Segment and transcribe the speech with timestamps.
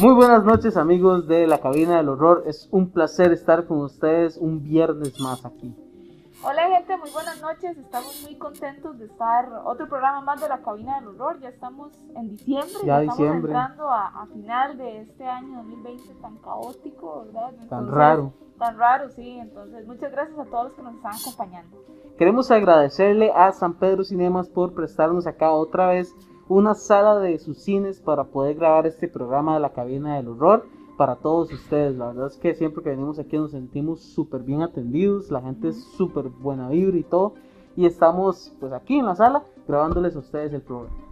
[0.00, 4.38] Muy buenas noches amigos de la cabina del horror, es un placer estar con ustedes
[4.38, 5.76] un viernes más aquí.
[6.42, 7.76] Hola gente, muy buenas noches.
[7.76, 11.38] Estamos muy contentos de estar otro programa más de la cabina del horror.
[11.40, 13.52] Ya estamos en diciembre, ya, estamos diciembre.
[13.52, 17.50] entrando a, a, final de este año 2020 tan caótico, ¿verdad?
[17.50, 18.32] Entonces, tan raro.
[18.58, 19.36] Tan raro, sí.
[19.38, 21.76] Entonces, muchas gracias a todos los que nos están acompañando.
[22.16, 26.16] Queremos agradecerle a San Pedro Cinemas por prestarnos acá otra vez
[26.50, 30.66] una sala de sus cines para poder grabar este programa de la cabina del horror
[30.98, 31.96] para todos ustedes.
[31.96, 35.68] La verdad es que siempre que venimos aquí nos sentimos súper bien atendidos, la gente
[35.68, 37.34] es súper buena vibra y todo.
[37.76, 41.09] Y estamos pues aquí en la sala grabándoles a ustedes el programa.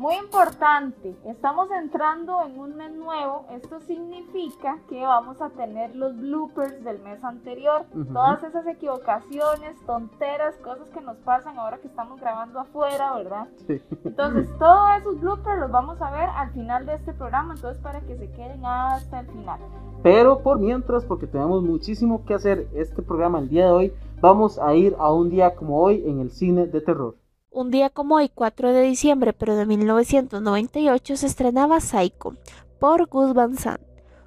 [0.00, 3.44] Muy importante, estamos entrando en un mes nuevo.
[3.50, 7.84] Esto significa que vamos a tener los bloopers del mes anterior.
[7.92, 8.12] Uh -huh.
[8.14, 13.48] Todas esas equivocaciones, tonteras, cosas que nos pasan ahora que estamos grabando afuera, ¿verdad?
[13.66, 13.82] Sí.
[14.02, 17.52] Entonces, todos esos bloopers los vamos a ver al final de este programa.
[17.52, 19.60] Entonces, para que se queden hasta el final.
[20.02, 24.58] Pero por mientras, porque tenemos muchísimo que hacer este programa el día de hoy, vamos
[24.58, 27.16] a ir a un día como hoy en el cine de terror.
[27.52, 32.36] Un día como hoy, 4 de diciembre, pero de 1998, se estrenaba Psycho
[32.78, 33.82] por Gus Van Sant.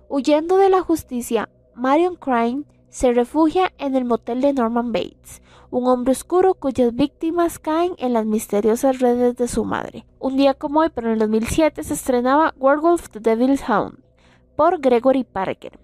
[0.10, 5.42] Huyendo de la justicia, Marion Crane se refugia en el motel de Norman Bates,
[5.72, 10.06] un hombre oscuro cuyas víctimas caen en las misteriosas redes de su madre.
[10.20, 14.00] Un día como hoy, pero en el 2007, se estrenaba Werewolf the Devil's Hound
[14.58, 15.80] por Gregory Parker.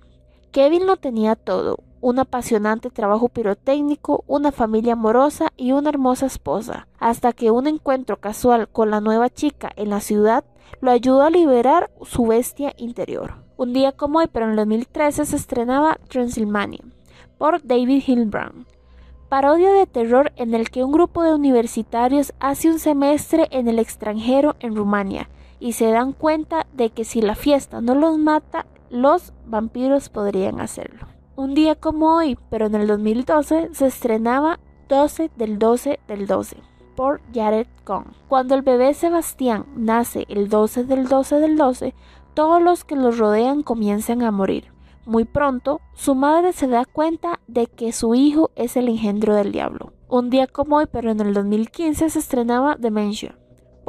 [0.51, 6.87] Kevin lo tenía todo, un apasionante trabajo pirotécnico, una familia amorosa y una hermosa esposa,
[6.99, 10.43] hasta que un encuentro casual con la nueva chica en la ciudad
[10.81, 13.35] lo ayudó a liberar su bestia interior.
[13.57, 16.79] Un día como hoy, pero en el 2013, se estrenaba Transylvania
[17.38, 18.65] por David Hilbrand,
[19.29, 23.79] parodia de terror en el que un grupo de universitarios hace un semestre en el
[23.79, 28.65] extranjero en Rumania y se dan cuenta de que si la fiesta no los mata,
[28.89, 31.07] los vampiros podrían hacerlo.
[31.39, 36.57] Un día como hoy, pero en el 2012, se estrenaba 12 del 12 del 12
[36.97, 38.07] por Jared Cohn.
[38.27, 41.95] Cuando el bebé Sebastián nace el 12 del 12 del 12,
[42.33, 44.73] todos los que los rodean comienzan a morir.
[45.05, 49.53] Muy pronto, su madre se da cuenta de que su hijo es el engendro del
[49.53, 49.94] diablo.
[50.09, 53.38] Un día como hoy, pero en el 2015, se estrenaba Dementia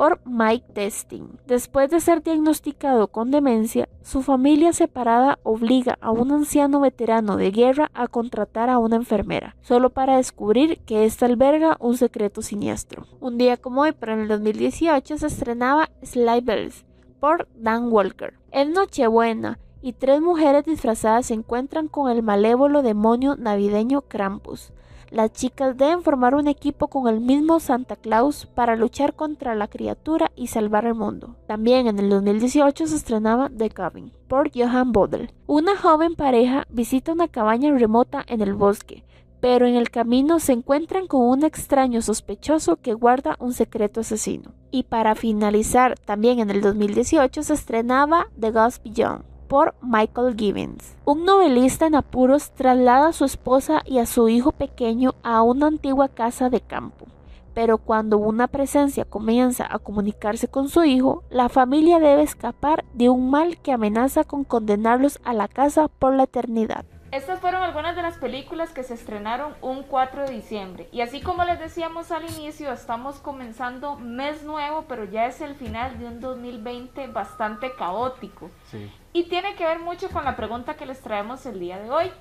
[0.00, 1.24] por Mike Testing.
[1.46, 7.50] Después de ser diagnosticado con demencia, su familia separada obliga a un anciano veterano de
[7.50, 13.06] guerra a contratar a una enfermera, solo para descubrir que ésta alberga un secreto siniestro.
[13.20, 16.86] Un día como hoy, pero en el 2018, se estrenaba Sly Bells
[17.20, 18.32] por Dan Walker.
[18.52, 24.72] Es Nochebuena y tres mujeres disfrazadas se encuentran con el malévolo demonio navideño Krampus.
[25.10, 29.66] Las chicas deben formar un equipo con el mismo Santa Claus para luchar contra la
[29.66, 31.34] criatura y salvar el mundo.
[31.48, 35.32] También en el 2018 se estrenaba The Cabin por Johan Bodel.
[35.48, 39.02] Una joven pareja visita una cabaña remota en el bosque,
[39.40, 44.52] pero en el camino se encuentran con un extraño sospechoso que guarda un secreto asesino.
[44.70, 50.96] Y para finalizar, también en el 2018 se estrenaba The Ghost Beyond por Michael Gibbons.
[51.04, 55.66] Un novelista en apuros traslada a su esposa y a su hijo pequeño a una
[55.66, 57.06] antigua casa de campo.
[57.52, 63.08] Pero cuando una presencia comienza a comunicarse con su hijo, la familia debe escapar de
[63.08, 66.84] un mal que amenaza con condenarlos a la casa por la eternidad.
[67.10, 70.88] Estas fueron algunas de las películas que se estrenaron un 4 de diciembre.
[70.92, 75.56] Y así como les decíamos al inicio, estamos comenzando mes nuevo, pero ya es el
[75.56, 78.48] final de un 2020 bastante caótico.
[78.70, 78.88] Sí.
[79.12, 82.12] Y tiene que ver mucho con la pregunta que les traemos el día de hoy.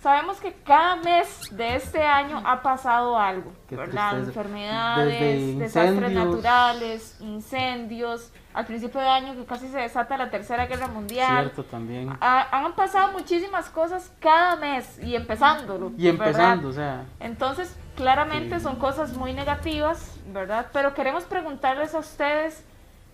[0.00, 4.18] Sabemos que cada mes de este año ha pasado algo, ¿verdad?
[4.18, 10.88] Enfermedades, desastres naturales, incendios, al principio de año que casi se desata la Tercera Guerra
[10.88, 11.44] Mundial.
[11.44, 12.10] Cierto también.
[12.20, 15.92] Ha- han pasado muchísimas cosas cada mes y empezándolo.
[15.96, 16.26] Y ¿verdad?
[16.26, 18.62] empezando, o sea, Entonces, claramente Sí.
[18.64, 20.66] son cosas muy negativas, ¿verdad?
[20.72, 22.62] Pero queremos preguntarles a ustedes,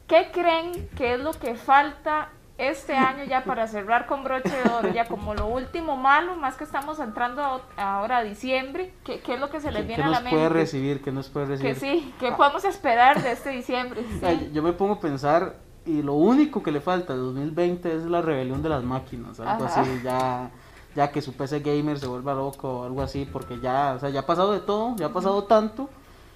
[0.09, 2.31] ¿qué creen que es lo que falta
[2.69, 4.89] este año ya para cerrar con broche de oro?
[4.93, 7.61] Ya como lo último malo, más que estamos entrando a-
[7.99, 10.21] ahora a diciembre, ¿qué, qué es lo que se les ¿qué viene a nos la
[10.21, 10.37] mente?
[10.37, 11.03] puede recibir?
[11.03, 11.75] ¿Qué nos puede recibir?
[11.75, 14.05] Que sí, ¿qué podemos esperar de este diciembre?
[14.21, 14.51] Sí.
[14.53, 18.21] Yo me pongo a pensar y lo único que le falta al 2020 es la
[18.23, 19.81] rebelión de las máquinas, algo Ajá.
[19.81, 20.51] así, ya,
[20.95, 24.11] ya que su PC gamer se vuelva loco o algo así, porque ya, o sea,
[24.11, 25.89] ya ha pasado de todo, ya ha pasado tanto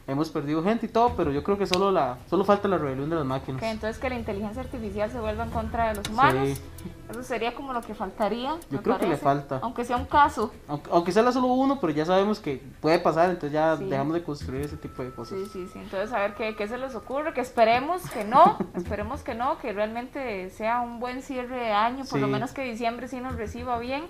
[0.06, 3.08] hemos perdido gente y todo, pero yo creo que solo la solo falta la rebelión
[3.10, 3.62] de las máquinas.
[3.62, 6.48] Ok, entonces que la inteligencia artificial se vuelva en contra de los humanos.
[6.48, 6.62] Sí.
[7.10, 8.56] Eso sería como lo que faltaría.
[8.70, 9.58] Yo creo que le falta.
[9.62, 10.52] Aunque sea un caso.
[10.68, 13.84] Aunque, aunque sea solo uno, pero ya sabemos que puede pasar, entonces ya Sí.
[13.84, 15.38] dejamos de construir ese tipo de cosas.
[15.38, 15.78] Sí, sí, sí.
[15.78, 17.32] Entonces, a ver qué, qué se les ocurre.
[17.32, 18.58] Que esperemos que no.
[18.74, 19.58] esperemos que no.
[19.58, 22.04] Que realmente sea un buen cierre de año.
[22.04, 24.04] Por lo menos que diciembre sí nos reciba bien.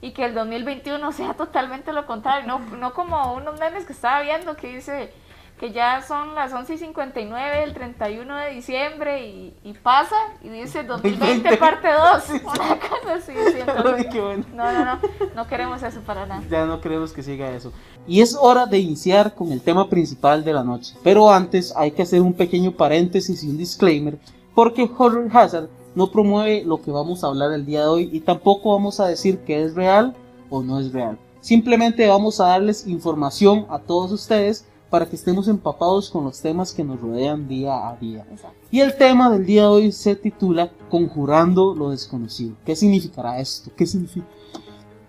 [0.00, 2.46] Y que el 2021 sea totalmente lo contrario.
[2.46, 5.12] No, no como unos memes que estaba viendo que dice
[5.58, 10.50] que ya son las 11 y 59 del 31 de diciembre y, y pasa y
[10.50, 12.30] dice 2020 parte 2.
[12.44, 13.32] Una cosa así.
[13.32, 14.44] sí, entonces- Ay, qué bueno.
[14.54, 14.98] no, no, no.
[15.34, 16.42] No queremos eso para nada.
[16.48, 17.72] Ya no queremos que siga eso.
[18.06, 20.94] Y es hora de iniciar con el tema principal de la noche.
[21.02, 24.16] Pero antes hay que hacer un pequeño paréntesis y un disclaimer,
[24.54, 28.20] porque Horror Hazard no promueve lo que vamos a hablar el día de hoy y
[28.20, 30.14] tampoco vamos a decir que es real
[30.50, 31.18] o no es real.
[31.40, 36.72] Simplemente vamos a darles información a todos ustedes para que estemos empapados con los temas
[36.72, 38.26] que nos rodean día a día.
[38.30, 38.56] Exacto.
[38.70, 42.54] Y el tema del día de hoy se titula Conjurando lo desconocido.
[42.64, 43.70] ¿Qué significará esto?
[43.76, 44.26] ¿Qué significa?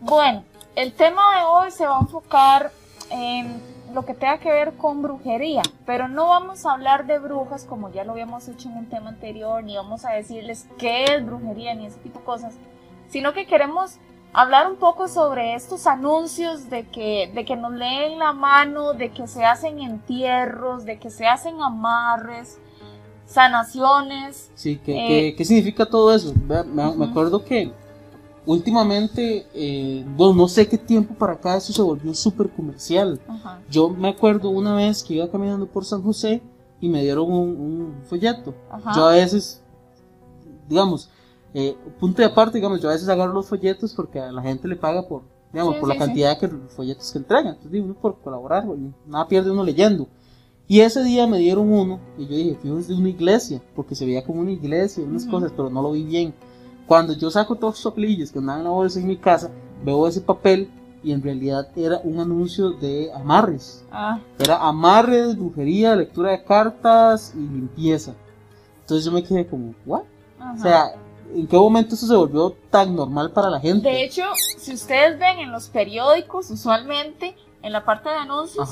[0.02, 0.44] Bueno,
[0.76, 2.72] el tema de hoy se va a enfocar
[3.10, 3.62] en
[3.94, 7.92] lo que tenga que ver con brujería, pero no vamos a hablar de brujas como
[7.92, 11.74] ya lo habíamos hecho en un tema anterior, ni vamos a decirles qué es brujería
[11.76, 12.56] ni ese tipo de cosas,
[13.10, 13.98] sino que queremos
[14.34, 19.10] hablar un poco sobre estos anuncios de que, de que nos leen la mano, de
[19.10, 22.60] que se hacen entierros, de que se hacen amarres,
[23.26, 24.52] sanaciones.
[24.56, 26.34] Sí, ¿qué, Eh, qué- qué significa todo eso?
[26.48, 27.04] Me, me Ujú.
[27.04, 27.72] acuerdo que
[28.50, 33.20] últimamente, eh, bueno, no sé qué tiempo para acá, eso se volvió súper comercial.
[33.28, 33.62] Ajá.
[33.70, 36.42] Yo me acuerdo una vez que iba caminando por San José
[36.82, 38.56] y me dieron un, un folleto.
[38.72, 38.92] Ajá.
[38.96, 39.62] Yo a veces,
[40.68, 41.12] digamos,
[41.54, 44.68] eh, punto de aparte, digamos, yo a veces agarro los folletos porque a la gente
[44.68, 45.22] le paga por,
[45.54, 46.08] digamos, Sí, por sí, la sí.
[46.08, 47.48] cantidad de folletos que entregan.
[47.50, 48.66] Entonces digo, uno por colaborar,
[49.06, 50.08] nada pierde uno leyendo.
[50.68, 54.06] Y ese día me dieron uno y yo dije, fíjense de una iglesia, porque se
[54.08, 56.34] veía como una iglesia, unas cosas, pero no lo vi bien.
[56.90, 59.52] Cuando yo saco todos los papelillos que andaban en la bolsa en mi casa,
[59.86, 60.72] veo ese papel
[61.04, 63.86] y en realidad era un anuncio de amarres.
[63.92, 68.16] Ah, Era amarres, brujería, lectura de cartas y limpieza.
[68.82, 70.02] Entonces yo me quedé como, ¿what?
[70.40, 70.54] ajá.
[70.56, 70.92] O sea,
[71.36, 73.88] ¿en qué momento eso se volvió tan normal para la gente?
[73.88, 74.24] De hecho,
[74.58, 78.68] si ustedes ven en los periódicos, usualmente, en la parte de anuncios,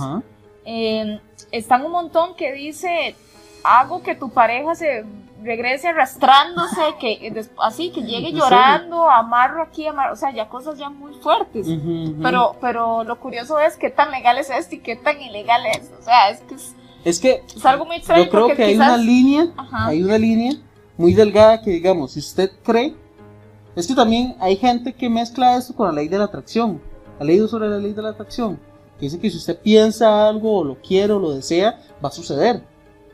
[0.65, 1.21] eh,
[1.51, 3.15] están un montón que dice,
[3.63, 5.05] hago que tu pareja se
[5.43, 10.77] regrese arrastrándose, que así, que llegue ¿En llorando, amarro aquí, amarro, o sea, ya cosas
[10.77, 11.67] ya muy fuertes.
[12.21, 15.91] Pero, pero lo curioso es qué tan legal es esto y qué tan ilegal es.
[15.99, 16.75] O sea, es que es,
[17.05, 18.25] es que es algo muy extraño.
[18.25, 19.87] yo creo que hay quizás- una línea, Ajá.
[19.87, 20.53] hay una línea
[20.97, 22.95] muy delgada que digamos, si usted cree,
[23.75, 26.81] es que también hay gente que mezcla esto con la ley de la atracción.
[27.19, 28.59] ¿Ha leído sobre la ley de la atracción?
[28.99, 32.11] Que dice que si usted piensa algo o lo quiere o lo desea, va a
[32.11, 32.63] suceder.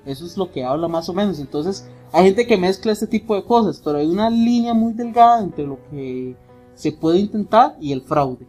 [0.06, 1.40] Eso es lo que habla más o menos.
[1.40, 5.44] Entonces, hay gente que mezcla este tipo de cosas, pero hay una línea muy delgada
[5.44, 6.36] entre lo que
[6.76, 8.48] se puede intentar y el fraude.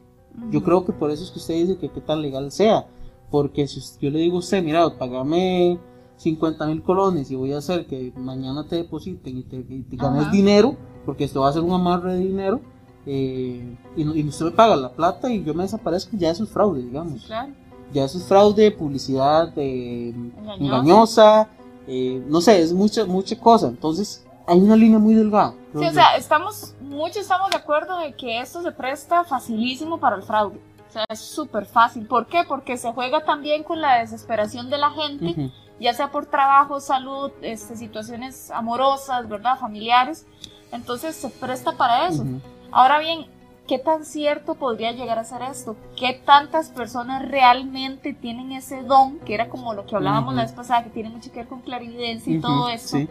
[0.50, 2.86] Yo creo que por eso es que usted dice que qué tan legal sea.
[3.30, 5.78] Porque si yo le digo a usted, mira, pagame
[6.18, 9.96] 50 mil colones y voy a hacer que mañana te depositen y te, y te
[9.96, 12.60] ganes dinero, porque esto va a ser un amarre de dinero,
[13.06, 16.82] eh, y, usted me paga la plata y yo me desaparezco, ya eso es fraude,
[16.82, 17.24] digamos.
[17.24, 17.52] Claro.
[17.92, 20.64] Ya eso es fraude, publicidad eh, Engañosa.
[20.64, 21.48] engañosa,
[21.86, 23.68] eh, no sé, es mucha, mucha cosa.
[23.68, 25.54] Entonces, hay una línea muy delgada.
[25.74, 30.16] Sí, o sea, estamos, muchos estamos de acuerdo de que esto se presta facilísimo para
[30.16, 30.60] el fraude.
[30.88, 32.06] O sea, es súper fácil.
[32.06, 32.44] ¿Por qué?
[32.46, 35.50] Porque se juega también con la desesperación de la gente, Ujú.
[35.80, 39.58] ya sea por trabajo, salud, este, situaciones amorosas, ¿verdad?
[39.58, 40.26] Familiares.
[40.70, 42.22] Entonces se presta para eso.
[42.22, 42.40] Ujú.
[42.70, 43.26] Ahora bien,
[43.66, 45.76] ¿qué tan cierto podría llegar a ser esto?
[45.96, 49.18] ¿Qué tantas personas realmente tienen ese don?
[49.20, 51.60] Que era como lo que hablábamos la vez pasada, que tiene mucho que ver con
[51.62, 52.98] clarividencia y todo eso.
[52.98, 53.08] sí.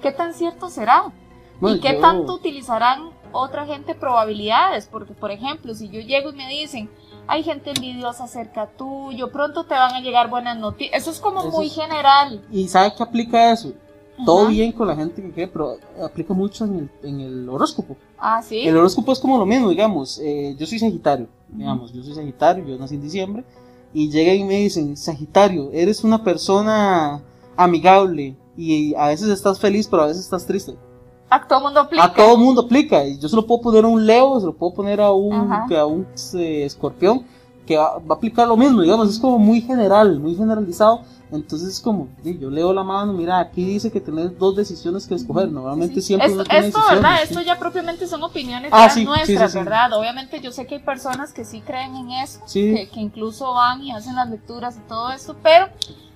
[0.00, 1.04] ¿Qué tan cierto será?
[1.60, 4.86] Bueno, ¿Y qué yo- tanto utilizarán otra gente probabilidades?
[4.86, 6.90] Porque, por ejemplo, si yo llego y me dicen,
[7.28, 11.02] hay gente envidiosa cerca tuyo, pronto te van a llegar buenas noticias.
[11.02, 12.44] Eso es como Eso muy es- general.
[12.50, 13.72] ¿Y sabe qué aplica eso?
[14.24, 17.96] Todo bien con la gente que cree, pero aplica mucho en el, en el horóscopo.
[18.18, 18.60] Ah, sí.
[18.60, 22.64] El horóscopo es como lo mismo, digamos, eh, yo soy Sagitario, digamos, yo soy Sagitario,
[22.64, 23.44] yo nací en diciembre,
[23.92, 27.20] y llegan y me dicen, Sagitario, eres una persona
[27.56, 30.76] amigable, y a veces estás feliz, pero a veces estás triste.
[31.30, 32.04] A todo mundo aplica.
[32.04, 34.52] A todo mundo aplica, y yo se lo puedo poner a un Leo, se lo
[34.52, 35.80] puedo poner a un, Ajá.
[35.80, 37.24] a un eh, escorpión,
[37.72, 41.02] que va, va a aplicar lo mismo, digamos, es como muy general, muy generalizado.
[41.30, 45.06] Entonces es como, sí, yo leo la mano, mira, aquí dice que tenés dos decisiones
[45.06, 45.50] que escoger.
[45.50, 46.08] Normalmente Sí.
[46.08, 47.16] siempre esto, uno tiene esto, decisiones, ¿verdad?
[47.18, 47.28] sí.
[47.30, 49.64] Esto ya propiamente son opiniones Ah, sí, sí, nuestras, sí, sí.
[49.64, 49.92] ¿verdad?
[49.94, 52.74] Obviamente yo sé que hay personas que sí creen en eso, Sí.
[52.74, 55.68] que, que incluso van y hacen las lecturas y todo esto, pero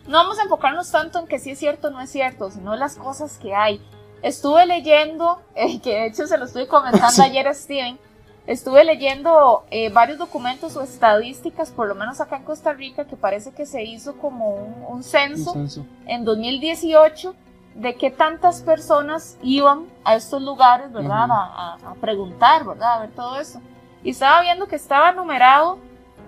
[0.06, 2.76] no vamos a enfocarnos tanto en que sí es cierto o no es cierto, sino
[2.76, 3.80] las cosas que hay.
[4.22, 7.98] Estuve leyendo, eh, que de hecho se lo estuve comentando ayer a Steven,
[8.46, 13.16] estuve leyendo eh, varios documentos o estadísticas, por lo menos acá en Costa Rica, que
[13.16, 14.54] parece que se hizo como
[14.88, 15.54] un, censo,
[16.06, 17.34] en 2018
[17.74, 21.26] de qué tantas personas iban a estos lugares, ¿verdad?
[21.30, 22.94] a, preguntar, ¿verdad?
[22.94, 23.60] A ver todo eso.
[24.02, 25.78] Y estaba viendo que estaba numerado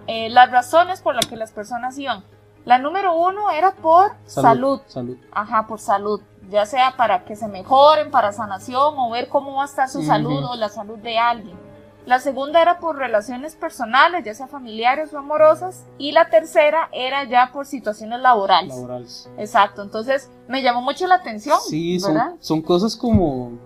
[0.06, 2.24] eh, las razones por las que las personas iban.
[2.64, 4.80] La número uno era por salud.
[4.86, 5.16] Salud.
[5.32, 6.20] Ajá, por salud.
[6.50, 10.02] Ya sea para que se mejoren, para sanación o ver cómo va a estar su
[10.02, 11.67] salud o la salud de alguien.
[12.08, 15.84] La segunda era por relaciones personales, ya sea familiares o amorosas.
[15.98, 18.74] Y la tercera era ya por situaciones laborales.
[18.74, 19.28] Laborales.
[19.36, 19.82] Exacto.
[19.82, 21.58] Entonces me llamó mucho la atención.
[21.68, 23.58] Sí, son, cosas como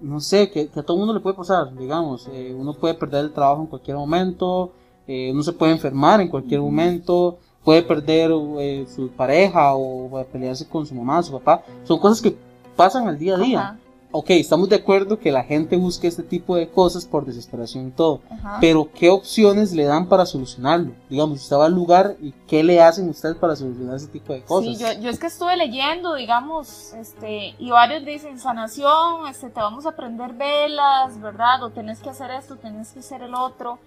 [0.00, 3.32] no sé, que, a todo mundo le puede pasar, digamos, eh, uno puede perder el
[3.32, 4.70] trabajo en cualquier momento,
[5.08, 10.68] eh, uno se puede enfermar en cualquier momento, puede perder eh, su pareja o pelearse
[10.68, 11.64] con su mamá, su papá.
[11.82, 12.36] Son cosas que
[12.76, 13.80] pasan al día a día.
[14.16, 17.90] Ok, estamos de acuerdo que la gente busque este tipo de cosas por desesperación y
[17.90, 18.20] todo,
[18.60, 20.92] pero ¿qué opciones le dan para solucionarlo?
[21.10, 24.44] Digamos, usted va al lugar y ¿qué le hacen ustedes para solucionar ese tipo de
[24.44, 24.78] cosas?
[24.78, 29.58] Sí, yo, yo es que estuve leyendo, digamos, este, y varios dicen sanación, este, te
[29.58, 31.64] vamos a prender velas, ¿verdad?
[31.64, 33.80] O tenés que hacer esto, tenés que hacer el otro.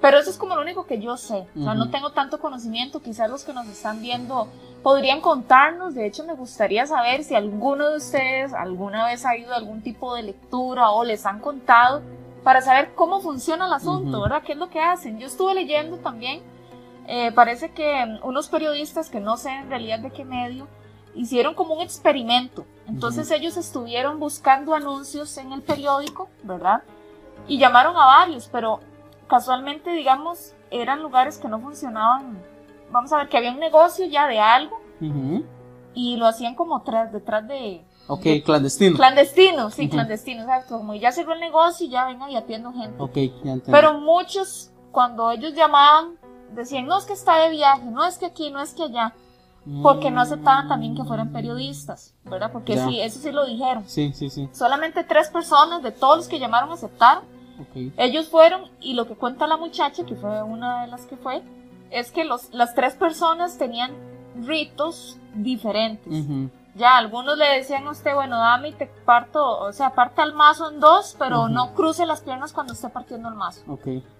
[0.00, 1.46] Pero eso es como lo único que yo sé.
[1.58, 3.02] O sea, no tengo tanto conocimiento.
[3.02, 4.48] Quizás los que nos están viendo
[4.82, 5.94] podrían contarnos.
[5.94, 9.82] De hecho, me gustaría saber si alguno de ustedes alguna vez ha ido a algún
[9.82, 12.00] tipo de lectura o les han contado
[12.42, 14.42] para saber cómo funciona el asunto, ¿verdad?
[14.42, 15.18] ¿Qué es lo que hacen?
[15.18, 16.42] Yo estuve leyendo también.
[17.06, 20.68] Eh, parece que unos periodistas que no sé en realidad de qué medio
[21.14, 22.64] hicieron como un experimento.
[22.86, 26.82] Entonces ellos estuvieron buscando anuncios en el periódico, ¿verdad?
[27.46, 28.80] Y llamaron a varios, pero
[29.30, 32.42] casualmente, digamos, eran lugares que no funcionaban.
[32.90, 34.80] Vamos a ver, que había un negocio ya de algo
[35.94, 37.84] y lo hacían como tras, detrás de...
[38.08, 38.96] Ok, clandestino.
[38.96, 40.78] Clandestino, sí, clandestino, exacto.
[40.78, 43.00] Como ya cerró el negocio y ya venga y atiendo gente.
[43.00, 43.70] Ok, ya entiendo.
[43.70, 46.18] Pero muchos, cuando ellos llamaban,
[46.52, 49.14] decían, no es que está de viaje, no es que aquí, no es que allá.
[49.82, 52.50] Porque no aceptaban también que fueran periodistas, ¿verdad?
[52.50, 53.84] Porque sí, eso sí lo dijeron.
[53.86, 54.48] Sí, sí, sí.
[54.52, 57.24] Solamente tres personas de todos los que llamaron aceptaron
[57.96, 61.42] ellos fueron y lo que cuenta la muchacha, que fue una de las que fue,
[61.90, 63.92] es que los, las tres personas tenían
[64.42, 66.24] ritos diferentes.
[66.76, 70.34] Ya, algunos le decían a usted, bueno, dame y te parto, o sea, parta el
[70.34, 73.62] mazo en dos, pero no cruce las piernas cuando esté partiendo el mazo.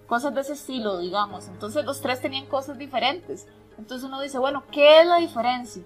[0.07, 1.47] Cosas de ese estilo, digamos.
[1.49, 3.47] Entonces los tres tenían cosas diferentes.
[3.79, 5.83] Entonces uno dice, bueno, ¿qué es la diferencia?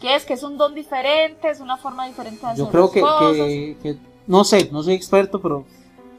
[0.00, 0.24] ¿Qué es?
[0.24, 1.50] ¿Que es un don diferente?
[1.50, 4.94] ¿Es una forma diferente de hacer Yo creo que, que, que, no sé, no soy
[4.94, 5.66] experto, pero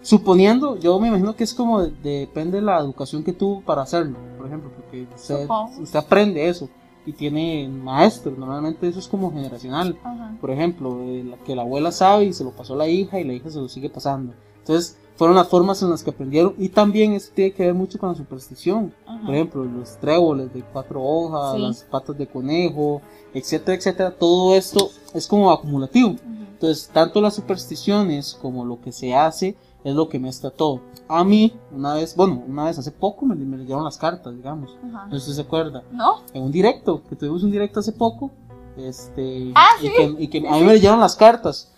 [0.08, 4.18] suponiendo, yo me imagino que es como depende de la educación que tuvo para hacerlo,
[4.38, 5.46] por ejemplo, porque usted,
[5.82, 6.70] usted aprende eso
[7.06, 9.98] y tiene maestros, normalmente eso es como generacional,
[10.40, 10.98] por ejemplo,
[11.46, 13.60] que la abuela sabe y se lo pasó a la hija y la hija se
[13.60, 14.34] lo sigue pasando.
[14.60, 18.00] Entonces, fueron las formas en las que aprendieron y también eso tiene que ver mucho
[18.00, 18.94] con la superstición,
[19.26, 23.02] por ejemplo, los tréboles de cuatro hojas, las patas de conejo,
[23.34, 26.16] etcétera, etcétera, todo esto es como acumulativo.
[26.54, 29.58] Entonces, tanto las supersticiones como lo que se hace,
[29.88, 30.82] es lo que me está todo.
[31.08, 34.78] A mí, una vez, bueno, una vez hace poco me, me leyeron las cartas, digamos.
[34.84, 35.82] No sé si se acuerda.
[35.94, 36.24] ¿No?
[36.34, 38.30] En un directo, que tuvimos un directo hace poco.
[38.76, 41.72] Este, ah, y, que, y que a mí me leyeron las cartas.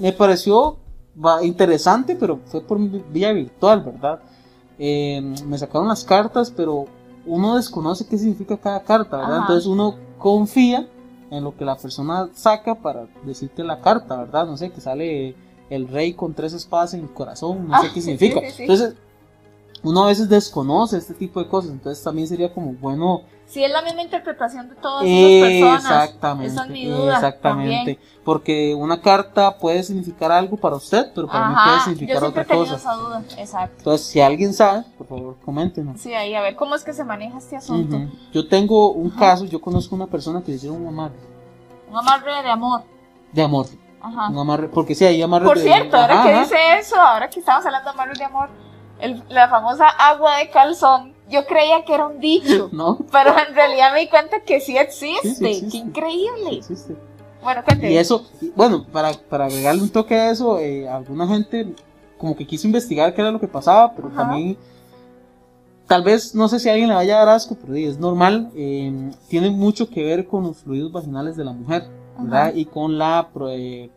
[0.00, 0.78] Me pareció
[1.42, 4.20] interesante, pero fue por vía virtual, ¿verdad?
[4.78, 6.86] Eh, me sacaron las cartas, pero
[7.26, 9.40] uno desconoce qué significa cada carta, ¿verdad?
[9.40, 10.88] Entonces uno confía
[11.30, 14.46] en lo que la persona saca para decirte la carta, ¿verdad?
[14.46, 15.36] No sé, que sale
[15.70, 18.40] el rey con tres espadas en el corazón, no sé ah, qué significa.
[18.58, 18.94] Entonces,
[19.82, 23.22] uno a veces desconoce este tipo de cosas, entonces también sería como bueno...
[23.46, 25.84] Si es la misma interpretación de todas esas personas.
[25.84, 26.52] Exactamente.
[26.52, 27.98] Esa es mi duda exactamente.
[28.24, 32.74] Porque una carta puede significar algo para usted, pero para mí puede significar otra cosa.
[32.74, 33.22] Esa duda.
[33.38, 33.76] Exacto.
[33.78, 36.00] Entonces, si alguien sabe, por favor, coméntenos.
[36.00, 38.00] Sí, ahí a ver cómo es que se maneja este asunto.
[38.32, 41.14] Yo tengo un caso, yo conozco una persona que le hicieron un amarre.
[41.88, 42.82] Un amarre de amor.
[43.32, 43.66] De amor.
[44.72, 47.94] Porque sí, hay amarres Por cierto, ahora que dice eso, ahora que estamos hablando de
[47.94, 48.48] amarres de amor,
[49.28, 52.98] la famosa agua de calzón, yo creía que era un dicho, ¿No?
[53.10, 55.68] pero en realidad me di cuenta que sí existe.
[55.70, 56.60] Qué increíble.
[57.42, 57.92] Bueno, cuénteme.
[57.92, 61.74] Y eso, bueno, para, para agregarle un toque a eso, eh, alguna gente
[62.18, 64.56] como que quiso investigar qué era lo que pasaba, pero también
[65.86, 68.50] tal vez, no sé si a alguien le vaya a dar asco, pero es normal,
[68.54, 71.88] eh, tiene mucho que ver con los fluidos vaginales de la mujer.
[72.54, 73.90] Y con la eh,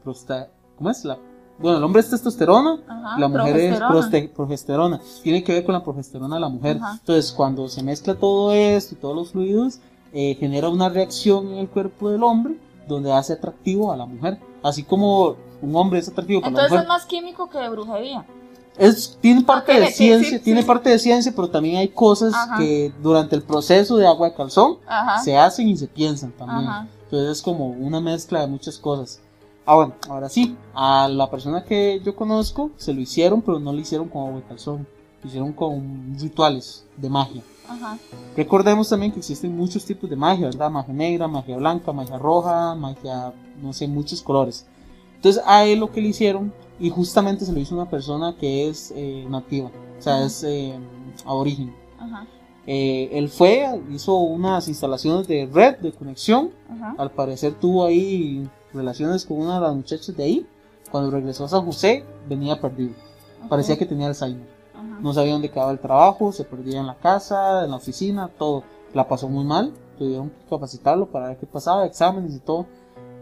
[0.77, 1.05] ¿cómo es?
[1.05, 1.17] La,
[1.59, 2.79] bueno, el hombre es testosterona,
[3.17, 5.01] la mujer es progesterona.
[5.23, 6.79] Tiene que ver con la progesterona de la mujer.
[6.93, 9.79] Entonces, cuando se mezcla todo esto y todos los fluidos,
[10.13, 12.55] eh, genera una reacción en el cuerpo del hombre
[12.87, 14.39] donde hace atractivo a la mujer.
[14.63, 16.83] Así como un hombre es atractivo para la Entonces mujer.
[16.83, 18.25] es más químico que de brujería.
[18.77, 20.67] Es, tiene parte de sí, ciencia, sí, tiene sí.
[20.67, 22.57] parte de ciencia, pero también hay cosas Ajá.
[22.57, 25.19] que durante el proceso de agua de calzón Ajá.
[25.21, 26.67] se hacen y se piensan también.
[26.67, 26.87] Ajá.
[27.09, 29.19] Entonces es como una mezcla de muchas cosas.
[29.65, 33.73] Ah, bueno, ahora sí, a la persona que yo conozco se lo hicieron, pero no
[33.73, 34.87] lo hicieron con agua de calzón,
[35.23, 37.41] lo hicieron con rituales de magia.
[37.67, 37.97] Ajá.
[38.37, 40.69] Recordemos también que existen muchos tipos de magia, ¿verdad?
[40.69, 44.67] Magia negra, magia blanca, magia roja, magia, no sé, muchos colores.
[45.15, 48.69] Entonces a él lo que le hicieron, y justamente se lo hizo una persona que
[48.69, 50.25] es eh, nativa, o sea, Ajá.
[50.25, 50.79] es eh,
[51.25, 51.75] aborigen.
[51.99, 52.27] Ajá.
[52.71, 56.93] Eh, él fue, hizo unas instalaciones de red, de conexión, Ajá.
[56.99, 60.47] al parecer tuvo ahí relaciones con una de las muchachas de ahí.
[60.91, 62.93] Cuando regresó a San José, venía perdido.
[63.49, 64.47] Parecía que tenía Alzheimer.
[64.75, 64.99] Ajá.
[65.01, 68.63] No sabía dónde quedaba el trabajo, se perdía en la casa, en la oficina, todo.
[68.93, 72.67] La pasó muy mal, tuvieron que capacitarlo para ver qué pasaba, exámenes y todo.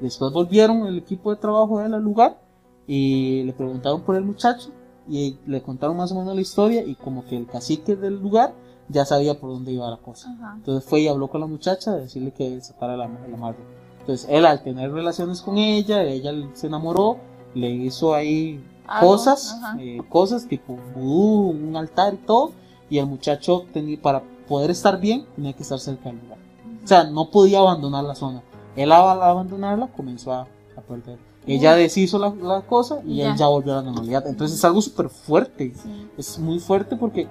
[0.02, 2.38] Después volvieron el equipo de trabajo de él al lugar
[2.86, 4.72] y le preguntaron por el muchacho
[5.08, 8.54] y le contaron más o menos la historia y como que el cacique del lugar
[8.90, 10.30] ya sabía por dónde iba la cosa.
[10.38, 10.54] Ajá.
[10.58, 13.58] Entonces fue y habló con la muchacha de decirle que sacara la, la madre.
[14.02, 17.18] Entonces él al tener relaciones con ella, ella se enamoró,
[17.54, 19.78] le hizo ahí Algo, cosas, ajá.
[19.82, 22.52] eh, cosas tipo vudú, un altar y todo,
[22.90, 26.38] y el muchacho tenía, para poder estar bien tenía que estar cerca del lugar.
[26.84, 28.42] O sea, no podía abandonar la zona.
[28.78, 30.42] Él al abandonarla comenzó a,
[30.78, 31.18] a perder.
[31.46, 33.32] Ella deshizo la, la cosa y Ya.
[33.32, 34.26] él ya volvió a la normalidad.
[34.28, 35.74] Entonces es algo súper fuerte.
[35.76, 36.08] Sí.
[36.18, 37.28] Es muy fuerte porque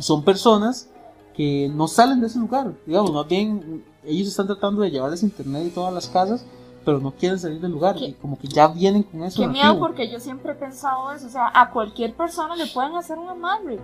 [0.00, 0.88] son personas
[1.34, 2.72] que no salen de ese lugar.
[2.86, 6.44] Digamos, más bien ellos están tratando de llevarles internet y todas las casas,
[6.84, 7.96] pero no quieren salir del lugar.
[7.96, 8.06] ¿Qué?
[8.06, 9.40] Y como que ya vienen con eso.
[9.42, 12.94] Qué miedo porque yo siempre he pensado eso, o sea, a cualquier persona le pueden
[12.96, 13.78] hacer un amarre.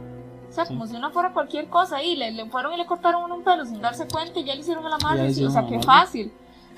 [0.49, 0.73] O sea, Sí.
[0.75, 3.45] como si uno fuera cualquier cosa y le, le fueron y le cortaron uno un
[3.45, 5.33] pelo sin darse cuenta y ya le hicieron el amarre.
[5.35, 6.33] sí, o sea, qué fácil.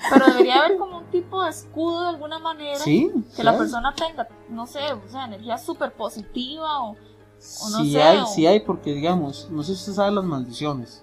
[0.09, 3.93] Pero debería haber como un tipo de escudo de alguna manera Sí, que la persona
[3.93, 6.95] tenga, no sé, o sea, energía súper positiva o...
[7.61, 10.23] o no sé, hay, o- sí hay, porque digamos, no sé si usted sabe las
[10.25, 11.01] maldiciones.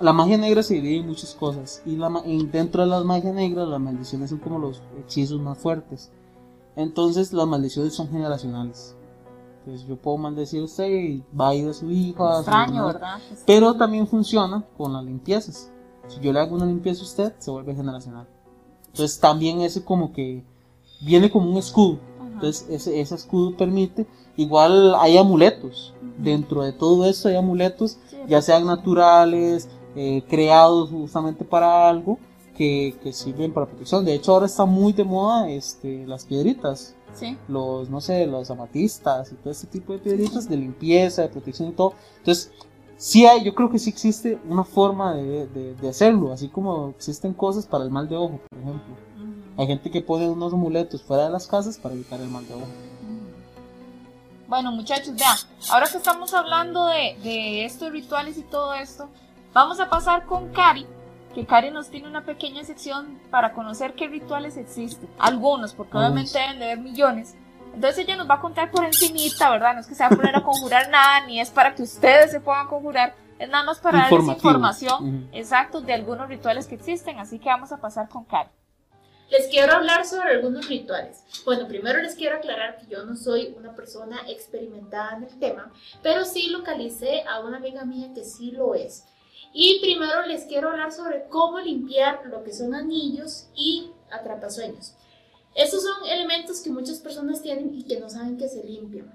[0.00, 1.82] La magia negra se divide en muchas cosas.
[1.86, 2.08] Y la,
[2.50, 6.10] dentro de las magias negras, las maldiciones son como los hechizos más fuertes.
[6.74, 8.96] Entonces, las maldiciones son generacionales.
[9.60, 12.26] Entonces, yo puedo maldecir a usted y va a ir a su hijo.
[12.26, 12.86] a su Extraño.
[12.86, 13.18] ¿verdad?
[13.46, 15.70] Pero también funciona con las limpiezas.
[16.08, 18.26] Si yo le hago una limpieza a usted, se vuelve generacional.
[18.88, 20.42] Entonces, también ese como que
[21.00, 21.98] viene como un escudo.
[22.34, 24.06] Entonces, ese, ese escudo permite.
[24.36, 25.92] Igual hay amuletos.
[26.18, 32.18] Dentro de todo esto hay amuletos ya sean naturales, eh, creados justamente para algo
[32.56, 34.04] que, que sirven para protección.
[34.04, 37.36] De hecho, ahora está muy de moda este, las piedritas, Sí.
[37.48, 41.68] los, no sé, los amatistas y todo este tipo de piedritas de limpieza, de protección
[41.68, 41.92] y todo.
[42.18, 42.50] Entonces,
[42.96, 46.88] sí hay, yo creo que sí existe una forma de, de- de hacerlo, así como
[46.90, 48.94] existen cosas para el mal de ojo, por ejemplo.
[49.58, 52.54] Hay gente que pone unos amuletos fuera de las casas para evitar el mal de
[52.54, 52.66] ojo.
[54.52, 55.34] Bueno, muchachos, vean,
[55.70, 59.08] ahora que estamos hablando de, de estos rituales y todo esto,
[59.54, 60.86] vamos a pasar con Cari,
[61.34, 65.08] que Cari nos tiene una pequeña sección para conocer qué rituales existen.
[65.18, 67.34] Algunos, porque obviamente deben de haber millones.
[67.72, 69.72] Entonces ella nos va a contar por encimita, ¿verdad?
[69.72, 72.30] No es que se va a poner a conjurar nada, ni es para que ustedes
[72.30, 75.28] se puedan conjurar, es nada más para darles información Ujú.
[75.32, 77.18] exacto de algunos rituales que existen.
[77.18, 78.50] Así que vamos a pasar con Cari.
[79.30, 81.24] Les quiero hablar sobre algunos rituales.
[81.44, 85.72] Bueno, primero les quiero aclarar que yo no soy una persona experimentada en el tema,
[86.02, 89.04] pero sí localicé a una amiga mía que sí lo es.
[89.54, 94.94] Y primero les quiero hablar sobre cómo limpiar lo que son anillos y atrapasueños.
[95.54, 99.12] Estos son elementos que muchas personas tienen y que no saben que se limpian.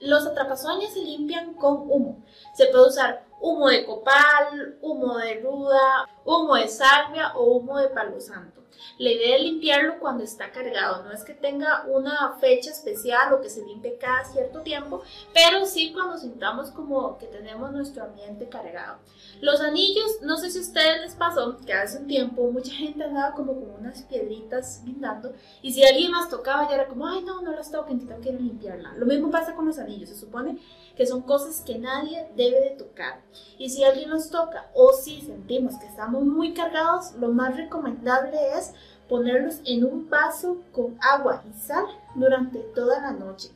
[0.00, 2.24] Los atrapasueños se limpian con humo.
[2.56, 7.88] Se puede usar humo de copal, humo de ruda, humo de salvia o humo de
[7.88, 8.61] palo santo.
[8.98, 13.40] La idea es limpiarlo cuando está cargado, no es que tenga una fecha especial o
[13.40, 18.48] que se limpie cada cierto tiempo, pero sí cuando sintamos como que tenemos nuestro ambiente
[18.48, 18.98] cargado.
[19.40, 23.04] Los anillos, no sé si a ustedes les pasó que hace un tiempo mucha gente
[23.04, 25.32] andaba como con unas piedritas guindando
[25.62, 28.20] y si alguien más tocaba ya era como, ay no, no las toquen, que tengo
[28.20, 28.94] que limpiarla.
[28.96, 30.58] Lo mismo pasa con los anillos, se supone
[30.96, 33.22] que son cosas que nadie debe de tocar.
[33.58, 38.38] Y si alguien los toca o si sentimos que estamos muy cargados, lo más recomendable
[38.58, 38.61] es
[39.08, 43.50] ponerlos en un vaso con agua y sal durante toda la noche.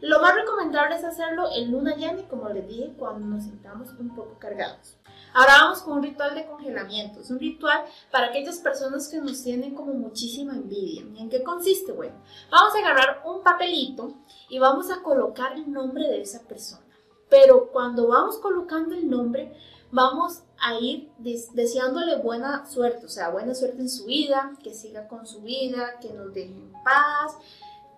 [0.00, 4.14] Lo más recomendable es hacerlo en luna llena como les dije, cuando nos sintamos un
[4.14, 4.96] poco cargados.
[5.32, 7.20] Ahora vamos con un ritual de congelamiento.
[7.20, 11.02] Es un ritual para aquellas personas que nos tienen como muchísima envidia.
[11.02, 11.92] ¿Y en qué consiste?
[11.92, 12.14] Bueno,
[12.50, 14.14] vamos a agarrar un papelito
[14.48, 16.82] y vamos a colocar el nombre de esa persona.
[17.28, 19.54] Pero cuando vamos colocando el nombre,
[19.90, 25.08] vamos a ir deseándole buena suerte, o sea, buena suerte en su vida, que siga
[25.08, 27.36] con su vida, que nos deje en paz,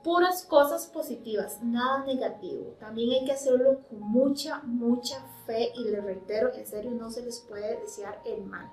[0.02, 2.74] puras cosas positivas, nada negativo.
[2.78, 7.22] También hay que hacerlo con mucha, mucha fe y les reitero, en serio no se
[7.22, 8.70] les puede desear el mal.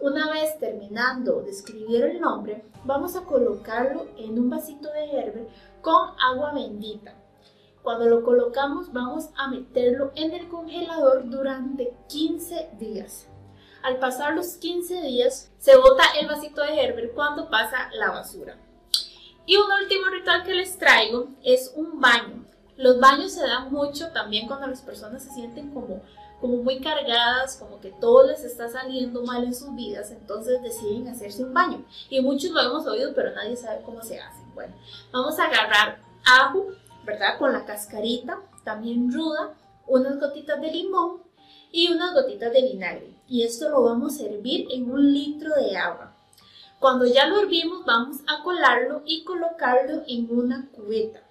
[0.00, 5.48] Una vez terminando de escribir el nombre, vamos a colocarlo en un vasito de Gerber
[5.80, 7.14] con agua bendita.
[7.84, 13.28] Cuando lo colocamos vamos a meterlo en el congelador durante 15 días.
[13.82, 18.56] Al pasar los 15 días se bota el vasito de Gerber cuando pasa la basura.
[19.44, 22.46] Y un último ritual que les traigo es un baño.
[22.78, 26.00] Los baños se dan mucho también cuando las personas se sienten como
[26.40, 31.08] como muy cargadas, como que todo les está saliendo mal en sus vidas, entonces deciden
[31.08, 31.82] hacerse un baño.
[32.10, 34.42] Y muchos lo hemos oído, pero nadie sabe cómo se hace.
[34.54, 34.74] Bueno,
[35.10, 36.66] vamos a agarrar ajo,
[37.04, 37.38] ¿verdad?
[37.38, 39.54] Con la cascarita, también ruda,
[39.86, 41.22] unas gotitas de limón
[41.70, 43.14] y unas gotitas de vinagre.
[43.28, 46.14] Y esto lo vamos a hervir en un litro de agua.
[46.78, 51.22] Cuando ya lo hervimos, vamos a colarlo y colocarlo en una cubeta.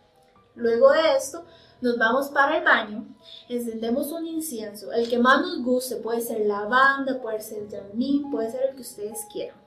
[0.55, 1.45] Luego de esto,
[1.81, 3.05] nos vamos para el baño,
[3.49, 8.51] encendemos un incienso, el que más nos guste, puede ser lavanda, puede ser jazmín, puede
[8.51, 9.62] ser el que ustedes quieran.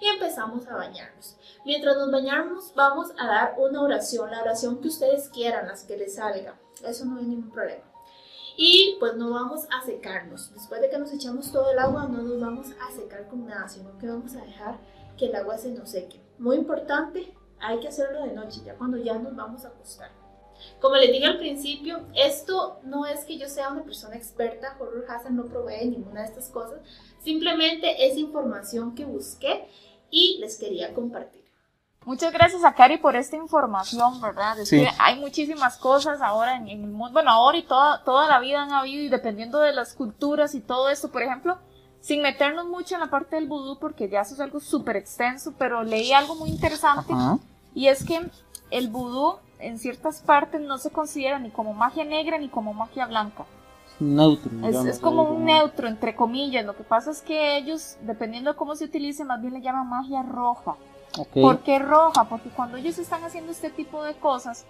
[0.00, 1.36] Y empezamos a bañarnos.
[1.64, 5.96] Mientras nos bañamos, vamos a dar una oración, la oración que ustedes quieran, las que
[5.96, 6.58] les salga.
[6.84, 7.84] Eso no hay ningún problema.
[8.56, 10.52] Y pues no vamos a secarnos.
[10.52, 13.68] Después de que nos echamos todo el agua, no nos vamos a secar con nada,
[13.68, 14.78] sino que vamos a dejar
[15.16, 16.20] que el agua se nos seque.
[16.38, 20.10] Muy importante, hay que hacerlo de noche, ya cuando ya nos vamos a acostar.
[20.80, 25.04] Como les dije al principio, esto no es que yo sea una persona experta, Horror
[25.08, 26.80] Hazard no provee ninguna de estas cosas,
[27.20, 29.68] simplemente es información que busqué
[30.10, 31.38] y les quería compartir.
[32.04, 34.58] Muchas gracias a Cari por esta información, ¿verdad?
[34.58, 38.40] Es que hay muchísimas cosas ahora en, el mundo, bueno, ahora y toda, toda la
[38.40, 41.58] vida han habido y dependiendo de las culturas y todo esto, por ejemplo,
[42.00, 45.52] sin meternos mucho en la parte del vudú, porque ya eso es algo súper extenso,
[45.58, 47.12] pero leí algo muy interesante
[47.74, 48.30] y es que
[48.70, 53.06] el vudú en ciertas partes no se considera ni como magia negra ni como magia
[53.06, 53.44] blanca.
[54.00, 54.50] Neutro.
[54.66, 56.64] Es, como un neutro, entre comillas.
[56.64, 59.88] Lo que pasa es que ellos, dependiendo de cómo se utilice, más bien le llaman
[59.88, 60.76] magia roja.
[61.34, 62.28] ¿Por qué roja?
[62.28, 64.66] Porque cuando ellos están haciendo este tipo de cosas,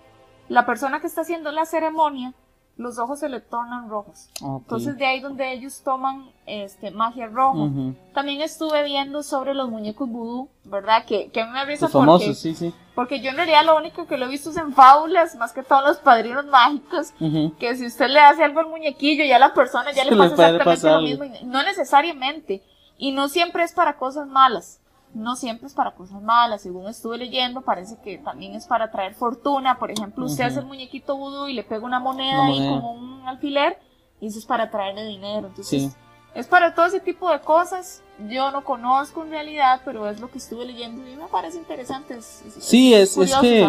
[0.49, 2.33] la persona que está haciendo la ceremonia
[2.79, 4.31] los ojos se le tornan rojos.
[4.41, 7.69] Entonces de ahí donde ellos toman este magia roja.
[8.15, 11.05] También estuve viendo sobre los muñecos vudú, ¿verdad?
[11.05, 12.73] Que, que me risa porque, famosos, sí, sí.
[12.95, 15.65] porque yo en realidad lo único que lo he visto es en fábulas, más que
[15.65, 17.13] todos los padrinos mágicos,
[17.59, 20.89] que si usted le hace algo al muñequillo, ya la persona ya le pasa exactamente
[20.89, 21.25] lo mismo.
[21.45, 22.63] No necesariamente.
[22.97, 24.81] Y no siempre es para cosas malas
[25.15, 29.15] no siempre es para cosas malas, según estuve leyendo, parece que también es para traer
[29.15, 32.93] fortuna, por ejemplo, usted hace el muñequito vudú y le pega una moneda, ahí como
[32.93, 33.79] un alfiler,
[34.21, 35.97] y eso es para traerle dinero, entonces
[36.35, 40.31] es para todo ese tipo de cosas, yo no conozco en realidad, pero es lo
[40.31, 42.21] que estuve leyendo y me parece interesante.
[42.21, 43.67] sí, es, es que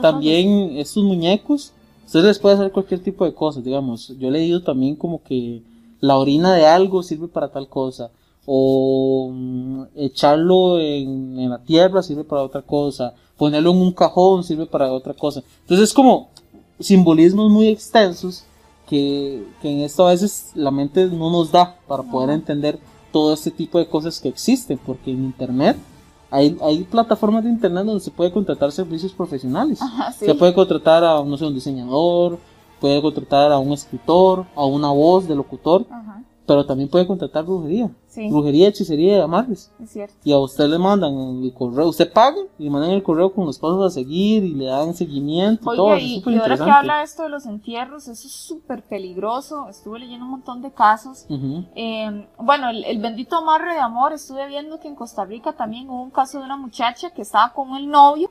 [0.00, 1.72] también estos muñecos,
[2.04, 5.62] ustedes les puede hacer cualquier tipo de cosas, digamos, yo he leído también como que
[6.00, 8.10] la orina de algo sirve para tal cosa,
[8.46, 14.66] o mm, echarlo en, la tierra sirve para otra cosa, ponerlo en un cajón sirve
[14.66, 15.42] para otra cosa.
[15.62, 16.28] Entonces es como
[16.80, 18.44] simbolismos muy extensos
[18.88, 22.78] que, en esto a veces la mente no nos da para poder entender
[23.12, 25.76] todo este tipo de cosas que existen, porque en internet
[26.30, 29.78] hay, hay plataformas de internet donde se puede contratar servicios profesionales.
[30.18, 32.38] Se puede contratar a, no sé, un diseñador,
[32.80, 35.86] puede contratar a un escritor, a una voz de locutor.
[36.46, 37.90] Pero también puede contratar brujería.
[38.14, 39.70] Brujería, hechicería y amarres.
[39.82, 40.14] Es cierto.
[40.24, 43.46] Y a usted le mandan el correo, usted paga y le mandan el correo con
[43.46, 45.96] los pasos a seguir y le dan seguimiento y todo.
[45.96, 49.68] Y, y ahora que habla esto de los entierros, eso es súper peligroso.
[49.68, 51.26] Estuve leyendo un montón de casos.
[51.74, 56.02] Em, bueno, el, bendito amarre de amor, estuve viendo que en Costa Rica también hubo
[56.02, 58.30] un caso de una muchacha que estaba con el novio.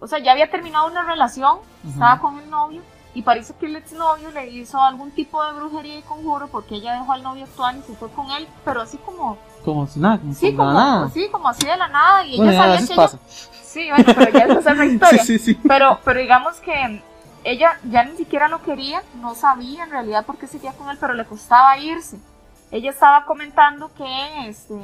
[0.00, 2.82] O sea, ya había terminado una relación, estaba con el novio
[3.16, 6.92] y parece que el exnovio le hizo algún tipo de brujería y conjuro porque ella
[7.00, 9.38] dejó al novio actual y se fue con él, pero así como...
[9.64, 11.08] Como si nada, como sí, como, nada.
[11.08, 12.26] Sí, como así de la nada.
[12.26, 13.18] Y ella sabía que pasa.
[13.26, 15.24] Sí, bueno, pero ya es otra historia.
[15.24, 15.60] sí, sí, sí.
[15.66, 17.02] Pero, pero digamos que
[17.42, 20.98] ella ya ni siquiera lo quería, no sabía en realidad por qué seguía con él,
[21.00, 22.18] pero le costaba irse.
[22.70, 24.74] Ella estaba comentando que este,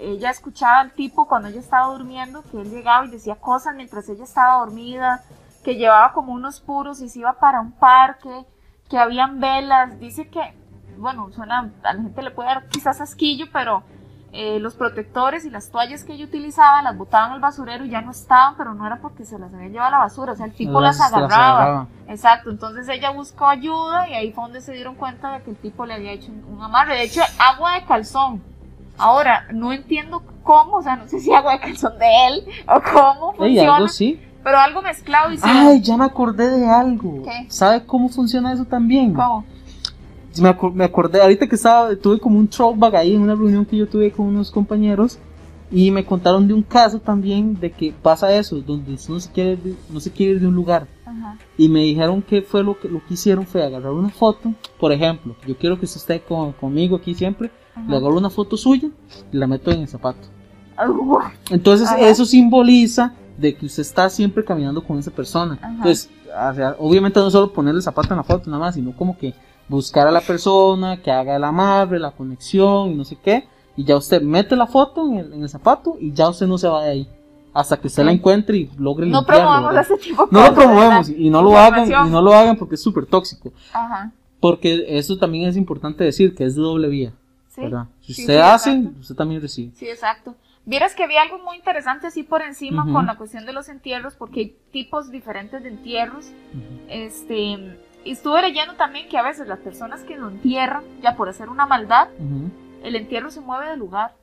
[0.00, 4.08] ella escuchaba al tipo cuando ella estaba durmiendo, que él llegaba y decía cosas mientras
[4.08, 5.22] ella estaba dormida,
[5.64, 8.46] que llevaba como unos puros y se iba para un parque,
[8.88, 9.98] que habían velas.
[9.98, 10.40] Dice que,
[10.98, 13.82] bueno, suena, a la gente le puede dar quizás asquillo, pero
[14.32, 18.02] eh, los protectores y las toallas que ella utilizaba las botaban al basurero y ya
[18.02, 20.46] no estaban, pero no era porque se las había llevado a la basura, o sea,
[20.46, 21.86] el tipo las, agarraba.
[22.08, 25.56] Exacto, entonces ella buscó ayuda y ahí fue donde se dieron cuenta de que el
[25.56, 26.96] tipo le había hecho un, un amarre.
[26.96, 28.42] De hecho, agua de calzón.
[28.98, 32.80] Ahora, no entiendo cómo, o sea, no sé si agua de calzón de él o
[32.92, 34.20] cómo funciona, algo sí.
[34.44, 37.22] Pero algo mezclado y Ay, ya me acordé de algo.
[37.24, 37.46] ¿Qué?
[37.48, 39.14] ¿Sabe cómo funciona eso también?
[39.14, 39.44] ¿Cómo?
[40.40, 43.64] Me, acor- me acordé, ahorita que estaba, tuve como un throwback ahí en una reunión
[43.64, 45.18] que yo tuve con unos compañeros
[45.70, 49.56] y me contaron de un caso también de que pasa eso, donde no se quiere,
[49.56, 50.86] de- no se quiere ir de un lugar.
[51.06, 51.36] Ajá.
[51.56, 54.92] Y me dijeron que fue lo que, lo que hicieron fue agarrar una foto, por
[54.92, 57.86] ejemplo, yo quiero que usted esté con- conmigo aquí siempre, Ajá.
[57.88, 58.88] le agarro una foto suya
[59.32, 60.28] y la meto en el zapato.
[61.50, 62.00] Entonces Ajá.
[62.00, 65.54] eso simboliza de que usted está siempre caminando con esa persona.
[65.60, 65.68] Ajá.
[65.68, 68.92] Entonces, o sea, obviamente no solo ponerle el zapato en la foto nada más, sino
[68.92, 69.34] como que
[69.68, 73.44] buscar a la persona, que haga el amarre, la conexión y no sé qué.
[73.76, 76.58] Y ya usted mete la foto en el, en el zapato y ya usted no
[76.58, 77.08] se va de ahí.
[77.52, 78.06] Hasta que usted Ok.
[78.06, 79.44] la encuentre y logre No limpiarlo.
[79.44, 79.92] promovemos ¿verdad?
[79.92, 82.74] ese tipo de No lo promovemos y no lo hagan y no lo hagan porque
[82.74, 83.52] es súper tóxico.
[83.72, 84.12] Ajá.
[84.40, 87.12] Porque eso también es importante decir que es de doble vía.
[87.48, 87.60] Sí.
[87.62, 87.86] ¿verdad?
[88.00, 89.00] Si Sí, usted sí, hace, exacto.
[89.00, 89.72] usted también recibe.
[89.76, 90.34] Sí, exacto.
[90.66, 92.92] Vieras que había algo muy interesante así por encima Ujú.
[92.94, 96.26] con la cuestión de los entierros, porque hay tipos diferentes de entierros.
[96.54, 96.80] Ujú.
[96.88, 101.28] Este, y estuve leyendo también que a veces las personas que lo entierran, ya por
[101.28, 102.50] hacer una maldad, Ujú.
[102.82, 104.14] el entierro se mueve de lugar.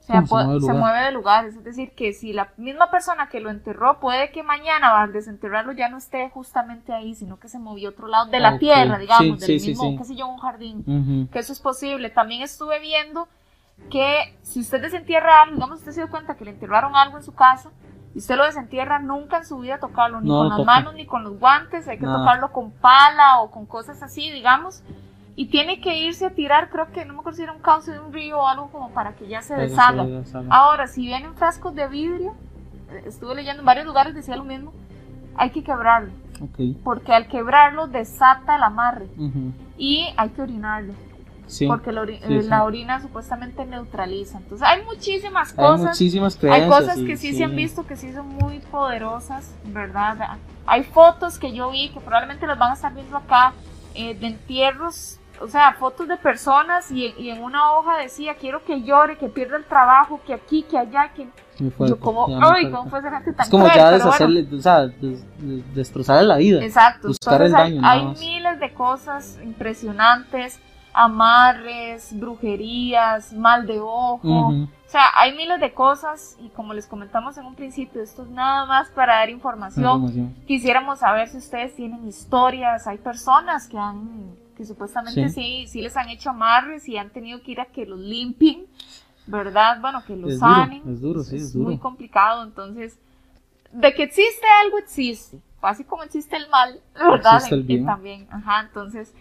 [0.00, 0.80] O sea, ¿Cómo se mueve de se lugar?
[0.80, 1.44] mueve de lugar.
[1.44, 5.72] Es decir, que si la misma persona que lo enterró puede que mañana al desenterrarlo
[5.72, 8.60] ya no esté justamente ahí, sino que se movió a otro lado de la Ok.
[8.60, 9.96] tierra, digamos, Sí, del sí, mismo, sí.
[9.98, 12.08] qué sé yo, un jardín que eso es posible.
[12.08, 13.28] También estuve viendo
[13.90, 17.22] que si usted desentierra algo, digamos, usted se dio cuenta que le enterraron algo en
[17.22, 17.70] su casa,
[18.14, 21.06] y usted lo desentierra, nunca en su vida tocarlo, ni No con las manos, ni
[21.06, 24.82] con los guantes, hay que tocarlo con pala o con cosas así, digamos,
[25.36, 27.92] y tiene que irse a tirar, creo que, no me acuerdo si era un cauce
[27.92, 30.04] de un río o algo como para que ya se deshaga.
[30.50, 32.34] Ahora, si vienen frascos de vidrio,
[32.90, 34.72] eh, estuve leyendo en varios lugares, decía lo mismo,
[35.36, 36.10] hay que quebrarlo,
[36.82, 39.08] porque al quebrarlo desata el amarre,
[39.76, 40.94] y hay que orinarlo
[41.48, 41.66] Sí.
[41.66, 42.48] porque la, ori- sí, eh, sí.
[42.48, 44.38] la orina supuestamente neutraliza.
[44.38, 45.80] Entonces hay muchísimas Hay cosas.
[45.88, 46.80] muchísimas Hay creencias.
[46.80, 50.38] cosas y- que sí, se han visto que sí son muy poderosas, ¿verdad?
[50.66, 53.52] Hay fotos que yo vi que probablemente las van a estar viendo acá
[53.94, 58.62] eh, de entierros, o sea, fotos de personas y, y en una hoja decía quiero
[58.64, 61.28] que llore, que pierda el trabajo, que aquí, que allá, que
[61.70, 64.04] fuerte, yo como, ay, cómo fue esa gente tan Es como cruel, ya pero bueno.
[64.04, 66.62] deshacerle, o sea, des- des- destrozarle la vida.
[66.64, 67.08] Exacto.
[67.08, 70.60] Buscar el Entonces hay, daño, hay miles de cosas impresionantes,
[70.92, 74.18] amarres, brujerías, mal de ojo.
[74.48, 78.28] O sea, hay miles de cosas y como les comentamos en un principio, esto es
[78.30, 79.84] nada más para dar información.
[79.84, 80.34] Información.
[80.46, 85.34] Quisiéramos saber si ustedes tienen historias, hay personas que han, que supuestamente Sí.
[85.34, 88.64] sí, sí, les han hecho amarres y han tenido que ir a que los limpien,
[89.26, 89.78] ¿verdad?
[89.82, 90.82] Bueno, que los Es duro, sanen.
[90.90, 91.66] es duro, sí, es duro.
[91.66, 92.98] muy complicado, entonces,
[93.72, 95.38] de que existe algo, existe.
[95.60, 97.36] Así como existe el mal, ¿verdad?
[97.44, 99.12] Existe el también, ajá, entonces,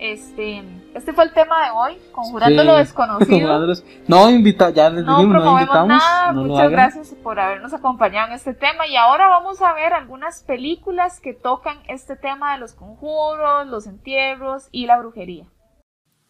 [0.00, 2.66] este, este fue el tema de hoy, conjurando Sí.
[2.66, 3.60] lo desconocido.
[4.08, 5.88] No invita, ya les No dijimos, no promovemos invitamos.
[5.88, 9.92] nada, no muchas gracias por habernos acompañado en este tema y ahora vamos a ver
[9.92, 15.46] algunas películas que tocan este tema de los conjuros, los entierros y la brujería.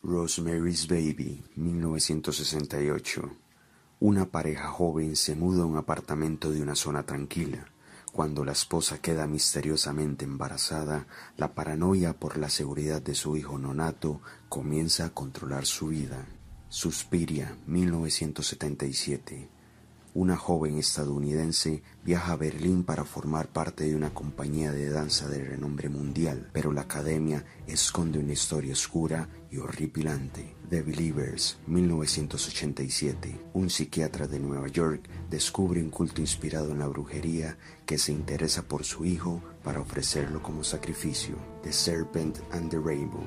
[0.03, 3.23] Rosemary's Baby, 1968.
[4.01, 7.67] Una pareja joven se muda a un apartamento de una zona tranquila.
[8.13, 14.21] Cuando la esposa queda misteriosamente embarazada, la paranoia por la seguridad de su hijo nonato
[14.49, 16.27] comienza a controlar su vida.
[16.69, 19.60] Suspiria, 1977.
[20.13, 25.45] Una joven estadounidense viaja a Berlín para formar parte de una compañía de danza de
[25.45, 30.57] renombre mundial, pero la academia esconde una historia oscura y horripilante.
[30.69, 33.41] The Believers, 1987.
[33.55, 38.63] Un psiquiatra de Nueva York descubre un culto inspirado en la brujería que se interesa
[38.63, 41.37] por su hijo para ofrecerlo como sacrificio.
[41.63, 43.25] The Serpent and the Rainbow,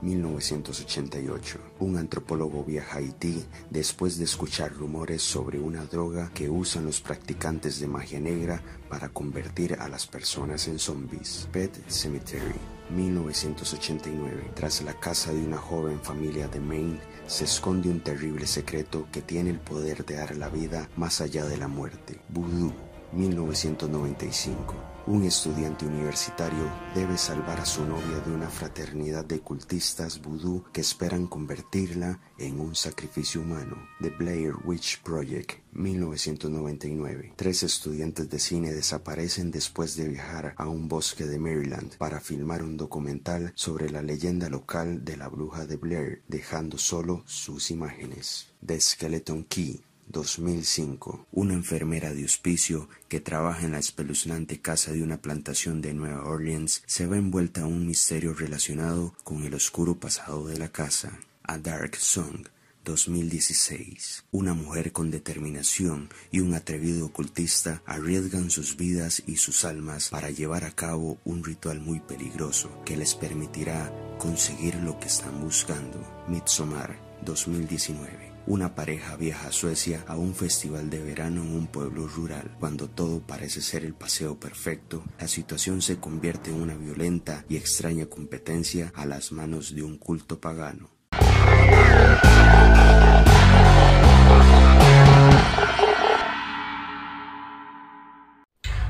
[0.00, 1.58] 1988.
[1.80, 7.00] Un antropólogo viaja a Haití después de escuchar rumores sobre una droga que usan los
[7.00, 11.48] practicantes de magia negra para convertir a las personas en zombies.
[11.52, 12.54] Pet Cemetery,
[12.90, 14.52] 1989.
[14.54, 19.22] Tras la casa de una joven familia de Maine, se esconde un terrible secreto que
[19.22, 22.20] tiene el poder de dar la vida más allá de la muerte.
[22.28, 22.72] Voodoo,
[23.12, 24.97] 1995.
[25.08, 30.82] Un estudiante universitario debe salvar a su novia de una fraternidad de cultistas vudú que
[30.82, 33.88] esperan convertirla en un sacrificio humano.
[34.02, 37.32] The Blair Witch Project, 1999.
[37.36, 42.62] Tres estudiantes de cine desaparecen después de viajar a un bosque de Maryland para filmar
[42.62, 48.48] un documental sobre la leyenda local de la bruja de Blair, dejando solo sus imágenes.
[48.66, 55.02] The Skeleton Key, 2005, una enfermera de hospicio que trabaja en la espeluznante casa de
[55.02, 59.98] una plantación de Nueva Orleans se ve envuelta a un misterio relacionado con el oscuro
[59.98, 61.18] pasado de la casa.
[61.42, 62.46] A Dark Song
[62.84, 64.24] 2016.
[64.30, 70.30] Una mujer con determinación y un atrevido ocultista arriesgan sus vidas y sus almas para
[70.30, 76.00] llevar a cabo un ritual muy peligroso que les permitirá conseguir lo que están buscando.
[76.28, 78.27] Midsommar 2019.
[78.50, 82.50] Una pareja viaja a Suecia a un festival de verano en un pueblo rural.
[82.58, 87.58] Cuando todo parece ser el paseo perfecto, la situación se convierte en una violenta y
[87.58, 90.88] extraña competencia a las manos de un culto pagano.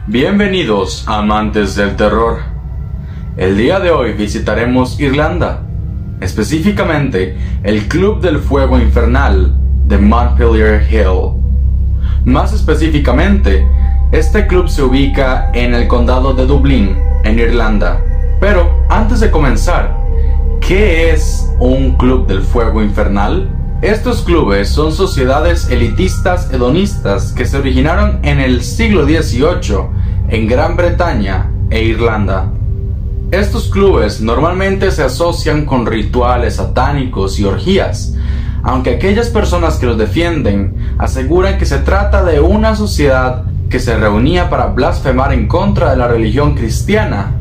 [0.07, 2.43] Bienvenidos amantes del terror.
[3.37, 5.68] El día de hoy visitaremos Irlanda
[6.21, 9.55] específicamente el Club del Fuego Infernal
[9.87, 11.33] de Montpelier Hill.
[12.25, 13.67] Más específicamente,
[14.13, 18.01] este club se ubica en el condado de Dublín, en Irlanda.
[18.41, 19.97] Pero antes de comenzar,
[20.61, 23.49] ¿qué es un Club del Fuego Infernal?
[23.81, 29.79] Estos clubes son sociedades elitistas hedonistas que se originaron en el siglo XVIII
[30.29, 32.51] en Gran Bretaña e Irlanda.
[33.31, 38.15] Estos clubes normalmente se asocian con rituales satánicos y orgías,
[38.63, 43.99] aunque aquellas personas que los defienden aseguran que se trata de una sociedad que se
[43.99, 47.35] reunía para blasfemar en contra de la religión cristiana,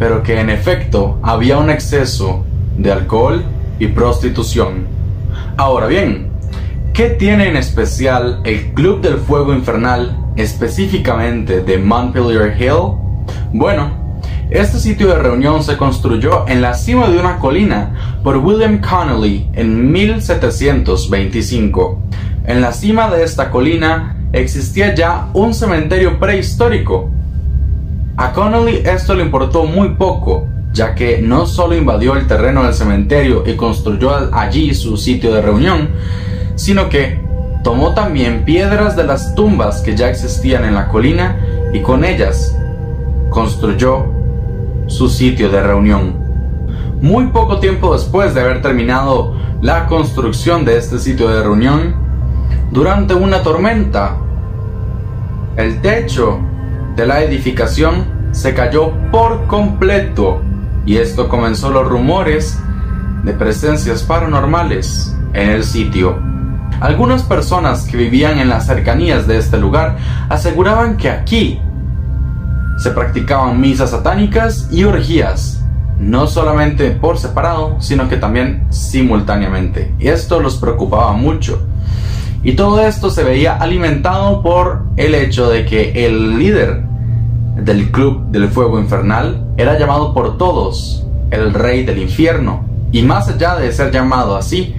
[0.00, 2.44] pero que en efecto había un exceso
[2.76, 3.44] de alcohol
[3.78, 4.88] y prostitución.
[5.56, 6.32] Ahora bien,
[6.92, 12.98] ¿qué tiene en especial el Club del Fuego Infernal específicamente de Montpelier Hill?
[13.52, 14.07] Bueno,
[14.50, 19.46] este sitio de reunión se construyó en la cima de una colina por William Connolly
[19.52, 22.02] en 1725.
[22.46, 27.10] En la cima de esta colina existía ya un cementerio prehistórico.
[28.16, 32.72] A Connolly esto le importó muy poco, ya que no solo invadió el terreno del
[32.72, 35.90] cementerio y construyó allí su sitio de reunión,
[36.54, 37.20] sino que
[37.62, 41.38] tomó también piedras de las tumbas que ya existían en la colina
[41.74, 42.56] y con ellas
[43.28, 44.17] construyó
[44.88, 46.14] su sitio de reunión.
[47.00, 51.94] Muy poco tiempo después de haber terminado la construcción de este sitio de reunión,
[52.70, 54.16] durante una tormenta,
[55.56, 56.40] el techo
[56.96, 60.42] de la edificación se cayó por completo
[60.84, 62.58] y esto comenzó los rumores
[63.24, 66.18] de presencias paranormales en el sitio.
[66.80, 69.96] Algunas personas que vivían en las cercanías de este lugar
[70.28, 71.60] aseguraban que aquí
[72.78, 75.62] se practicaban misas satánicas y orgías,
[75.98, 79.92] no solamente por separado, sino que también simultáneamente.
[79.98, 81.60] Y esto los preocupaba mucho.
[82.44, 86.84] Y todo esto se veía alimentado por el hecho de que el líder
[87.56, 92.64] del club del fuego infernal era llamado por todos el rey del infierno.
[92.92, 94.74] Y más allá de ser llamado así,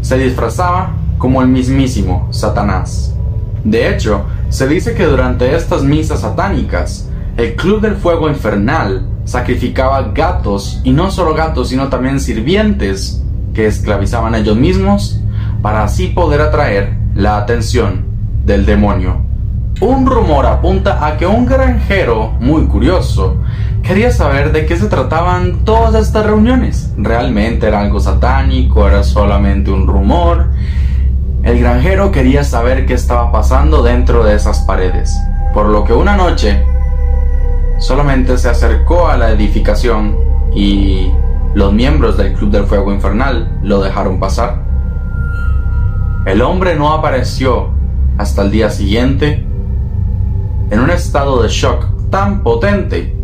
[0.00, 3.14] se disfrazaba como el mismísimo Satanás.
[3.64, 10.10] De hecho, se dice que durante estas misas satánicas, el Club del Fuego Infernal sacrificaba
[10.14, 13.22] gatos, y no solo gatos, sino también sirvientes
[13.54, 15.20] que esclavizaban a ellos mismos
[15.62, 18.04] para así poder atraer la atención
[18.44, 19.22] del demonio.
[19.80, 23.36] Un rumor apunta a que un granjero muy curioso
[23.82, 26.92] quería saber de qué se trataban todas estas reuniones.
[26.96, 28.86] ¿Realmente era algo satánico?
[28.86, 30.50] ¿Era solamente un rumor?
[31.42, 35.12] El granjero quería saber qué estaba pasando dentro de esas paredes,
[35.52, 36.64] por lo que una noche
[37.82, 40.16] solamente se acercó a la edificación
[40.54, 41.10] y
[41.54, 44.62] los miembros del Club del Fuego Infernal lo dejaron pasar.
[46.24, 47.70] El hombre no apareció
[48.18, 49.44] hasta el día siguiente
[50.70, 53.16] en un estado de shock tan potente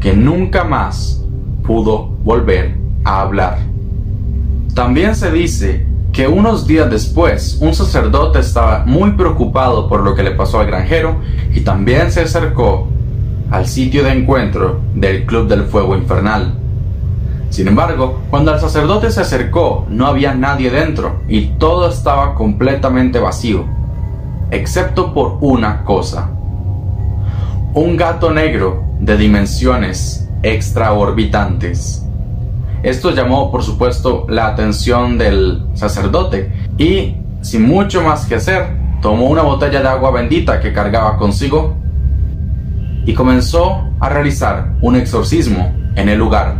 [0.00, 1.22] que nunca más
[1.62, 3.58] pudo volver a hablar.
[4.74, 10.22] También se dice que unos días después un sacerdote estaba muy preocupado por lo que
[10.22, 11.16] le pasó al granjero
[11.52, 12.88] y también se acercó
[13.50, 16.54] al sitio de encuentro del Club del Fuego Infernal.
[17.50, 23.18] Sin embargo, cuando el sacerdote se acercó, no había nadie dentro y todo estaba completamente
[23.18, 23.64] vacío,
[24.52, 26.30] excepto por una cosa.
[27.74, 32.06] Un gato negro de dimensiones extraorbitantes.
[32.82, 38.68] Esto llamó, por supuesto, la atención del sacerdote y, sin mucho más que hacer,
[39.02, 41.79] tomó una botella de agua bendita que cargaba consigo
[43.10, 46.54] y comenzó a realizar un exorcismo en el lugar.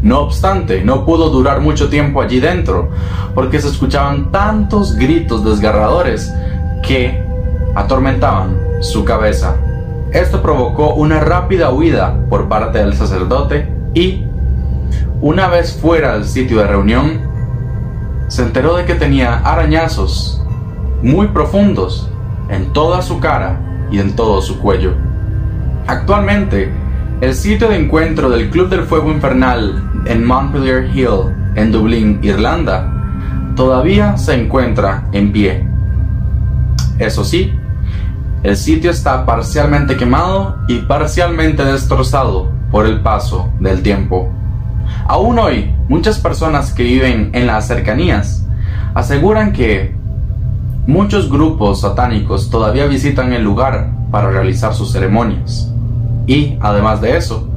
[0.00, 2.88] No obstante, no pudo durar mucho tiempo allí dentro,
[3.34, 6.32] porque se escuchaban tantos gritos desgarradores
[6.82, 7.22] que
[7.74, 9.56] atormentaban su cabeza.
[10.10, 14.24] Esto provocó una rápida huida por parte del sacerdote y,
[15.20, 17.20] una vez fuera del sitio de reunión,
[18.28, 20.42] se enteró de que tenía arañazos
[21.02, 22.08] muy profundos
[22.48, 23.60] en toda su cara
[23.90, 25.07] y en todo su cuello.
[25.88, 26.70] Actualmente,
[27.22, 32.92] el sitio de encuentro del Club del Fuego Infernal en Montpelier Hill, en Dublín, Irlanda,
[33.56, 35.66] todavía se encuentra en pie.
[36.98, 37.54] Eso sí,
[38.42, 44.30] el sitio está parcialmente quemado y parcialmente destrozado por el paso del tiempo.
[45.06, 48.46] Aún hoy, muchas personas que viven en las cercanías
[48.92, 49.96] aseguran que
[50.86, 55.72] muchos grupos satánicos todavía visitan el lugar para realizar sus ceremonias.
[56.28, 57.48] Y, además de eso,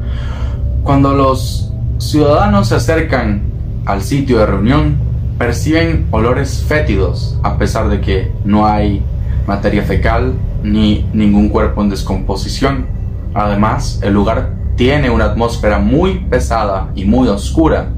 [0.83, 3.43] cuando los ciudadanos se acercan
[3.85, 4.95] al sitio de reunión,
[5.37, 9.03] perciben olores fétidos, a pesar de que no hay
[9.45, 12.87] materia fecal ni ningún cuerpo en descomposición.
[13.33, 17.89] Además, el lugar tiene una atmósfera muy pesada y muy oscura.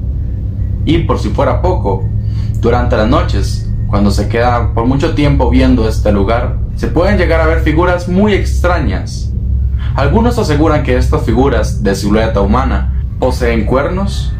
[0.84, 2.04] Y por si fuera poco,
[2.60, 7.40] durante las noches, cuando se queda por mucho tiempo viendo este lugar, se pueden llegar
[7.40, 9.30] a ver figuras muy extrañas.
[9.94, 14.32] Algunos aseguran que estas figuras de silueta humana poseen cuernos,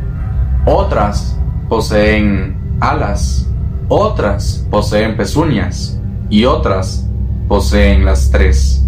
[0.67, 1.39] otras
[1.69, 3.49] poseen alas,
[3.89, 7.09] otras poseen pezuñas y otras
[7.47, 8.85] poseen las tres.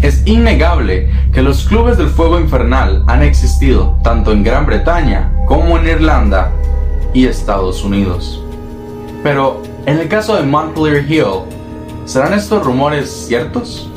[0.00, 5.76] Es innegable que los clubes del fuego infernal han existido tanto en Gran Bretaña como
[5.76, 6.52] en Irlanda
[7.12, 8.42] y Estados Unidos.
[9.22, 11.42] Pero en el caso de Montpelier Hill,
[12.06, 13.87] ¿serán estos rumores ciertos?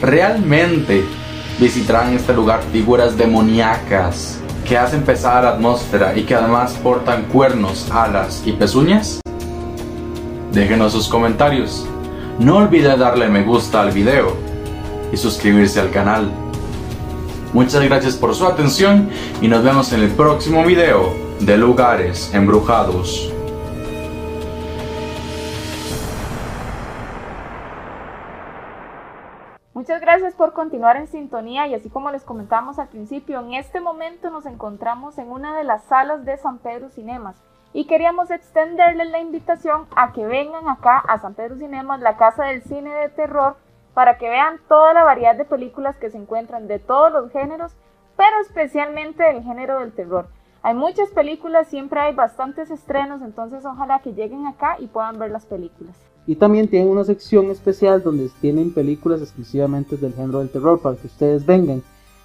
[0.00, 1.04] ¿Realmente
[1.58, 7.90] visitarán este lugar figuras demoníacas que hacen pesar la atmósfera y que además portan cuernos,
[7.90, 9.20] alas y pezuñas?
[10.52, 11.84] Déjenos sus comentarios.
[12.38, 14.36] No olvide darle me gusta al video
[15.12, 16.30] y suscribirse al canal.
[17.52, 19.08] Muchas gracias por su atención
[19.42, 23.32] y nos vemos en el próximo video de lugares embrujados.
[29.88, 33.80] Muchas gracias por continuar en sintonía y así como les comentamos al principio, en este
[33.80, 39.08] momento nos encontramos en una de las salas de San Pedro Cinemas y queríamos extenderles
[39.08, 43.08] la invitación a que vengan acá a San Pedro Cinemas, la casa del cine de
[43.08, 43.56] terror,
[43.94, 47.74] para que vean toda la variedad de películas que se encuentran de todos los géneros,
[48.14, 50.28] pero especialmente del género del terror.
[50.62, 55.30] Hay muchas películas, siempre hay bastantes estrenos, entonces ojalá que lleguen acá y puedan ver
[55.30, 56.07] las películas.
[56.28, 60.94] Y también tienen una sección especial donde tienen películas exclusivamente del género del terror para
[60.94, 61.82] que ustedes vengan.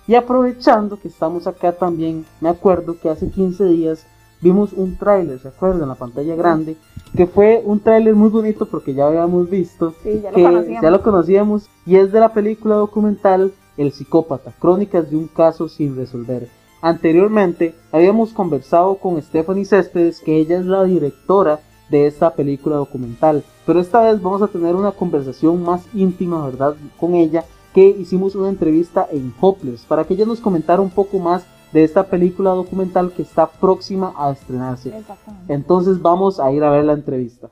[0.08, 4.06] Y aprovechando que estamos acá también, me acuerdo que hace 15 días
[4.42, 5.84] vimos un tráiler, ¿se acuerdan?
[5.84, 6.76] En la pantalla grande,
[7.16, 10.92] que fue un tráiler muy bonito porque ya habíamos visto, Sí, ya lo que ya
[10.92, 15.96] lo conocíamos, y es de la película documental El psicópata, crónicas de un caso sin
[15.96, 16.50] resolver.
[16.82, 23.46] Anteriormente habíamos conversado con Stephanie Céspedes, que ella es la directora de esta película documental,
[23.66, 26.76] pero esta vez vamos a tener una conversación más íntima, ¿verdad?
[27.00, 31.20] Con ella, que hicimos una entrevista en Hopeless, para que ella nos comentara un poco
[31.20, 34.96] más de esta película documental que está próxima a estrenarse.
[34.96, 35.54] Exactamente.
[35.54, 37.50] Entonces vamos a ir a ver la entrevista.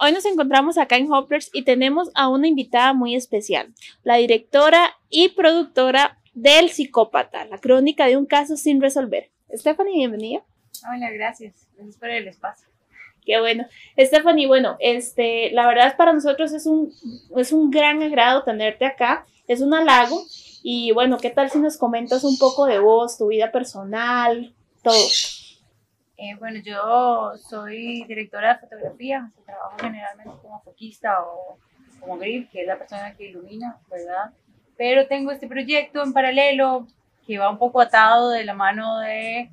[0.00, 3.72] Hoy nos encontramos acá en Hopplers y tenemos a una invitada muy especial,
[4.02, 9.30] la directora y productora del Psicópata, la crónica de un caso sin resolver.
[9.54, 10.42] Stephanie, bienvenida.
[10.90, 11.68] Hola, gracias.
[11.76, 12.71] Gracias por el espacio.
[13.24, 13.66] Qué bueno.
[13.96, 16.92] Stephanie, bueno, este, la verdad para nosotros es un,
[17.36, 20.24] es un gran agrado tenerte acá, es un halago.
[20.64, 24.94] Y bueno, ¿qué tal si nos comentas un poco de vos, tu vida personal, todo?
[26.16, 31.58] Eh, bueno, yo soy directora de fotografía, o sea, trabajo generalmente como foquista o
[31.98, 34.32] como grip, que es la persona que ilumina, ¿verdad?
[34.76, 36.86] Pero tengo este proyecto en paralelo
[37.26, 39.50] que va un poco atado de la mano de,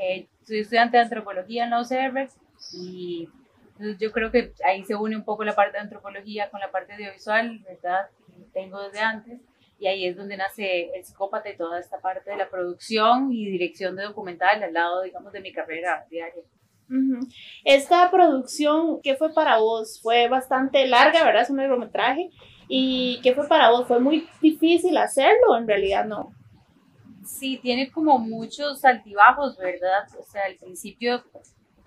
[0.00, 2.28] eh, soy estudiante de antropología en la UCR
[2.72, 3.28] y
[3.98, 6.94] yo creo que ahí se une un poco la parte de antropología con la parte
[6.94, 8.08] audiovisual, ¿verdad?
[8.26, 9.40] Que tengo desde antes.
[9.78, 13.46] Y ahí es donde nace el psicópata y toda esta parte de la producción y
[13.48, 16.42] dirección de documental al lado, digamos, de mi carrera diaria.
[17.64, 20.00] Esta producción, ¿qué fue para vos?
[20.02, 21.42] Fue bastante larga, ¿verdad?
[21.42, 22.30] Es un largometraje.
[22.66, 23.86] ¿Y qué fue para vos?
[23.86, 25.56] ¿Fue muy difícil hacerlo?
[25.56, 26.32] En realidad no.
[27.24, 30.06] Sí, tiene como muchos altibajos, ¿verdad?
[30.18, 31.22] O sea, al principio,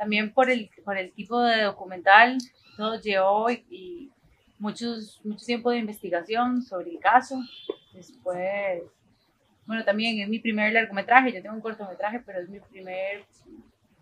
[0.02, 2.40] también por el, por el tipo de documental,
[2.76, 4.12] todo llevó y, y
[4.58, 7.36] muchos, mucho tiempo de investigación sobre el caso.
[7.94, 8.82] Después,
[9.68, 13.26] bueno, también es mi primer largometraje, yo tengo un cortometraje, pero es mi primer,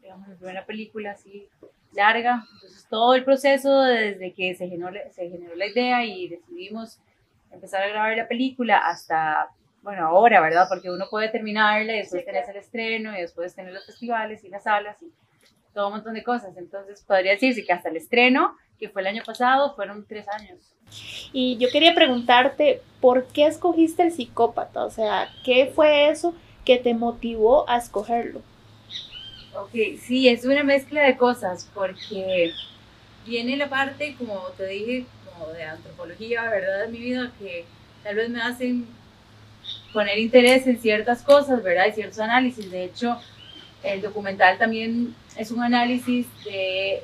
[0.02, 1.50] digamos, mi primera película así
[1.92, 2.46] larga.
[2.54, 6.98] Entonces, todo el proceso desde que se generó, se generó la idea y decidimos
[7.52, 9.50] empezar a grabar la película hasta,
[9.82, 10.66] bueno, ahora, ¿verdad?
[10.70, 14.48] Porque uno puede terminarla y después tener el estreno y después tener los festivales y
[14.50, 15.12] las salas y
[15.80, 16.58] todo un montón de cosas.
[16.58, 20.60] Entonces, podría decirse que hasta el estreno, que fue el año pasado, fueron tres años.
[21.32, 24.84] Y yo quería preguntarte, ¿por qué escogiste el psicópata?
[24.84, 28.42] O sea, ¿qué fue eso que te motivó a escogerlo?
[29.56, 29.72] Ok,
[30.02, 32.52] sí, es una mezcla de cosas, porque
[33.26, 36.88] viene la parte, como te dije, como de antropología, ¿verdad?
[36.88, 37.64] De mi vida, que
[38.04, 38.86] tal vez me hacen
[39.94, 41.86] poner interés en ciertas cosas, ¿verdad?
[41.88, 42.70] Y ciertos análisis.
[42.70, 43.18] De hecho,
[43.84, 47.02] el documental también es un análisis de,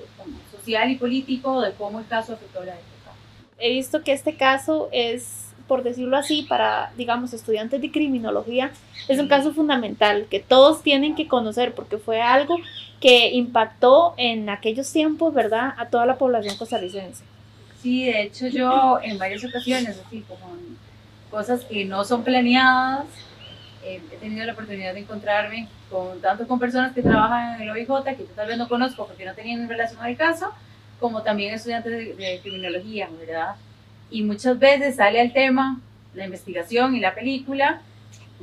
[0.52, 3.12] social y político de cómo el caso afectó a la época.
[3.58, 8.72] He visto que este caso es por decirlo así, para, digamos, estudiantes de criminología,
[9.08, 12.58] es un caso fundamental que todos tienen que conocer porque fue algo
[13.02, 17.24] que impactó en aquellos tiempos, ¿verdad?, a toda la población costarricense.
[17.82, 20.56] Sí, de hecho yo en varias ocasiones, así como
[21.32, 23.06] cosas que no son planeadas,
[23.86, 27.70] eh, he tenido la oportunidad de encontrarme con tanto con personas que trabajan en el
[27.70, 30.52] OIJ, que yo tal vez no conozco porque no tenían relación al caso,
[31.00, 33.56] como también estudiantes de, de criminología, ¿verdad?
[34.10, 35.80] y muchas veces sale al tema
[36.14, 37.82] la investigación y la película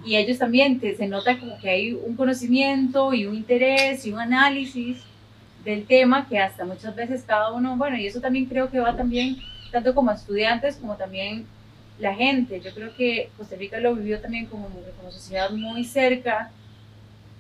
[0.05, 4.13] y ellos también te, se nota como que hay un conocimiento y un interés y
[4.13, 5.03] un análisis
[5.65, 8.97] del tema que hasta muchas veces cada uno, bueno, y eso también creo que va
[8.97, 9.37] también
[9.71, 11.47] tanto como estudiantes como también
[12.03, 12.61] la gente.
[12.61, 16.51] Yo creo que Costa Rica lo vivió también como, como sociedad muy cerca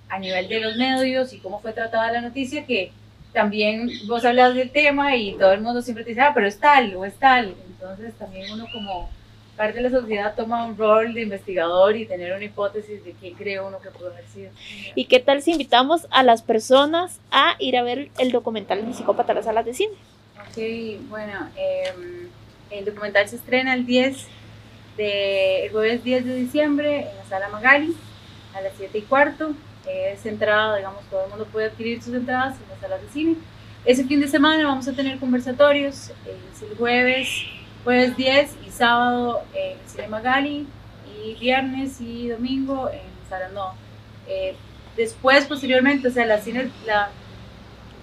[0.09, 2.93] a nivel de los medios y cómo fue tratada la noticia que
[3.33, 6.59] también vos hablas del tema y todo el mundo siempre te dice, ah, pero es
[6.59, 7.55] tal o es tal.
[7.67, 9.11] Entonces también uno como
[9.57, 13.33] parte de la sociedad toma un rol de investigador y tener una hipótesis de qué
[13.33, 14.51] cree uno que puede haber sido.
[14.95, 18.93] ¿Y qué tal si invitamos a las personas a ir a ver el documental de
[18.95, 19.95] Psicópata a las salas de cine?
[20.37, 22.29] Ok, bueno, em,
[22.71, 24.27] el documental se estrena el 10
[24.97, 27.95] de, el jueves 10 de diciembre en la sala Magali
[28.55, 29.53] a las 7 y cuarto.
[29.88, 33.36] Es entrada, digamos, todo el mundo puede adquirir sus entradas en las salas de cine.
[33.84, 37.47] Ese fin de semana vamos a tener conversatorios, es el jueves
[37.84, 40.66] jueves 10 y sábado en Cinema Gali
[41.24, 43.72] y viernes y domingo en Sarandó.
[44.28, 44.55] Eh,
[44.97, 46.47] después, posteriormente, o sea, las,
[46.86, 47.11] la,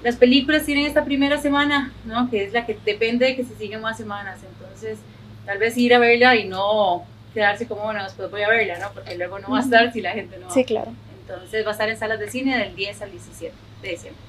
[0.04, 2.30] las películas tienen esta primera semana, ¿no?
[2.30, 4.40] Que es la que depende de que se siguen más semanas.
[4.44, 5.00] Entonces,
[5.50, 8.92] tal vez ir a verla y no quedarse como, bueno, después voy a verla, ¿no?
[8.94, 10.48] Porque luego no va a estar si la gente no.
[10.52, 10.92] Sí, claro.
[11.22, 14.22] Entonces, va a estar en salas de cine del 10 al 17 de diciembre.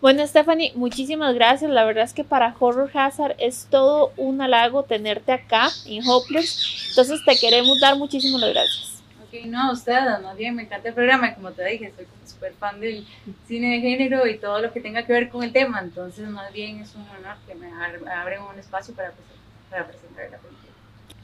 [0.00, 1.70] Bueno, Stephanie, muchísimas gracias.
[1.70, 6.88] La verdad es que para Horror Hazard es todo un halago tenerte acá en Hopeless.
[6.88, 9.02] Entonces te queremos dar muchísimas gracias.
[9.22, 11.34] Ok, no, usted, más bien me encanta el programa.
[11.34, 13.06] Como te dije, soy súper fan del
[13.46, 15.80] cine de género y todo lo que tenga que ver con el tema.
[15.80, 17.70] Entonces, más bien es un honor que me
[18.10, 19.33] abren un espacio para, para
[19.82, 20.72] presentar la película.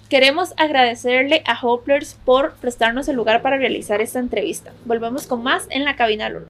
[0.09, 4.73] Queremos agradecerle a Hopeless por prestarnos el lugar para realizar esta entrevista.
[4.85, 6.49] Volvemos con más en la cabina Lolo.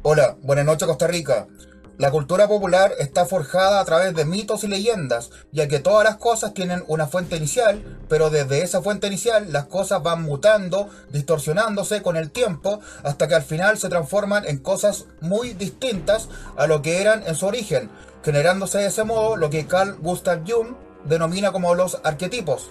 [0.00, 1.46] Hola, buenas noches Costa Rica.
[1.98, 6.16] La cultura popular está forjada a través de mitos y leyendas, ya que todas las
[6.16, 12.02] cosas tienen una fuente inicial, pero desde esa fuente inicial las cosas van mutando, distorsionándose
[12.02, 16.80] con el tiempo, hasta que al final se transforman en cosas muy distintas a lo
[16.80, 17.90] que eran en su origen,
[18.24, 20.74] generándose de ese modo lo que Carl Gustav Jung
[21.04, 22.70] denomina como los arquetipos.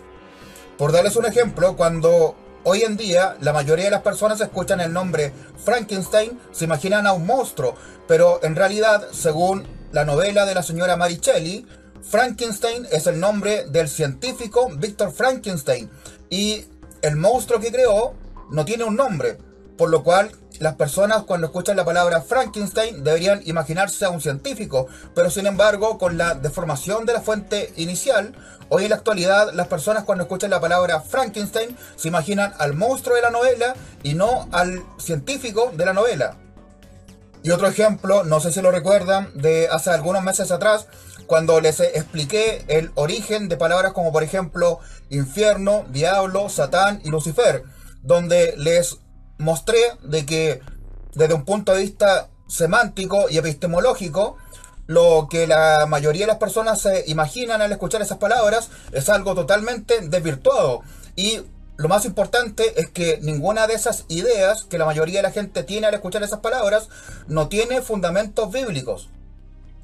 [0.77, 4.93] Por darles un ejemplo, cuando Hoy en día, la mayoría de las personas escuchan el
[4.93, 5.33] nombre
[5.65, 7.73] Frankenstein, se imaginan a un monstruo,
[8.07, 11.65] pero en realidad, según la novela de la señora Maricelli,
[12.03, 15.89] Frankenstein es el nombre del científico Victor Frankenstein
[16.29, 16.65] y
[17.01, 18.13] el monstruo que creó
[18.51, 19.39] no tiene un nombre,
[19.75, 24.87] por lo cual las personas cuando escuchan la palabra Frankenstein deberían imaginarse a un científico,
[25.15, 28.35] pero sin embargo con la deformación de la fuente inicial,
[28.69, 33.15] hoy en la actualidad las personas cuando escuchan la palabra Frankenstein se imaginan al monstruo
[33.15, 36.37] de la novela y no al científico de la novela.
[37.41, 40.85] Y otro ejemplo, no sé si lo recuerdan, de hace algunos meses atrás,
[41.25, 44.77] cuando les expliqué el origen de palabras como por ejemplo
[45.09, 47.63] infierno, diablo, satán y lucifer,
[48.03, 48.99] donde les
[49.41, 50.61] mostré de que
[51.13, 54.37] desde un punto de vista semántico y epistemológico,
[54.87, 59.35] lo que la mayoría de las personas se imaginan al escuchar esas palabras es algo
[59.35, 60.81] totalmente desvirtuado.
[61.15, 61.41] Y
[61.77, 65.63] lo más importante es que ninguna de esas ideas que la mayoría de la gente
[65.63, 66.89] tiene al escuchar esas palabras
[67.27, 69.09] no tiene fundamentos bíblicos.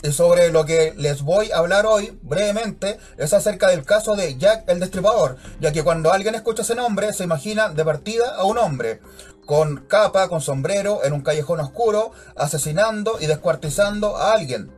[0.04, 4.38] Y sobre lo que les voy a hablar hoy brevemente es acerca del caso de
[4.38, 8.44] Jack el Destripador, ya que cuando alguien escucha ese nombre se imagina de partida a
[8.44, 9.00] un hombre,
[9.48, 14.70] con capa, con sombrero, en un callejón oscuro, asesinando y descuartizando a alguien.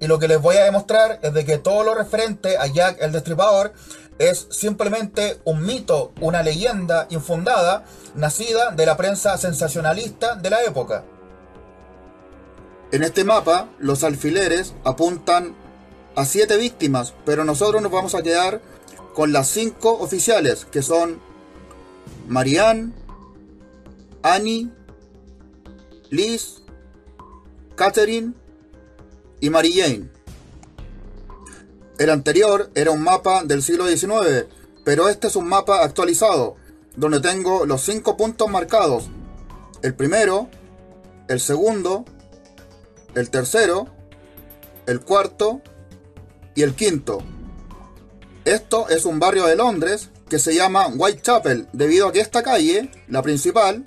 [0.00, 2.98] Y lo que les voy a demostrar es de que todo lo referente a Jack
[3.00, 3.72] el Destripador
[4.18, 7.84] es simplemente un mito, una leyenda infundada,
[8.16, 11.04] nacida de la prensa sensacionalista de la época.
[12.90, 15.54] En este mapa, los alfileres apuntan
[16.16, 18.60] a siete víctimas, pero nosotros nos vamos a quedar
[19.14, 21.20] con las cinco oficiales, que son
[22.26, 22.92] Marianne,
[24.22, 24.70] Annie,
[26.10, 26.62] Liz,
[27.74, 28.34] Catherine
[29.40, 30.10] y Mary Jane.
[31.98, 34.46] El anterior era un mapa del siglo XIX,
[34.84, 36.56] pero este es un mapa actualizado,
[36.96, 39.08] donde tengo los cinco puntos marcados.
[39.82, 40.48] El primero,
[41.28, 42.04] el segundo,
[43.14, 43.88] el tercero,
[44.86, 45.60] el cuarto
[46.54, 47.22] y el quinto.
[48.44, 52.90] Esto es un barrio de Londres que se llama Whitechapel, debido a que esta calle,
[53.08, 53.84] la principal,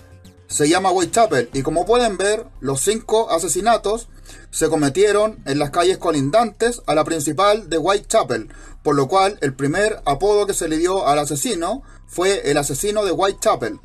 [0.52, 4.10] se llama Whitechapel y como pueden ver, los cinco asesinatos
[4.50, 8.50] se cometieron en las calles colindantes a la principal de Whitechapel,
[8.84, 13.06] por lo cual el primer apodo que se le dio al asesino fue el asesino
[13.06, 13.80] de Whitechapel.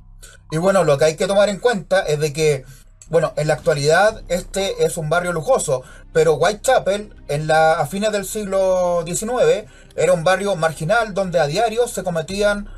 [0.51, 2.65] Y bueno, lo que hay que tomar en cuenta es de que,
[3.11, 8.11] bueno, en la actualidad este es un barrio lujoso, pero Whitechapel en la, a fines
[8.11, 12.69] del siglo XIX era un barrio marginal donde a diario se cometían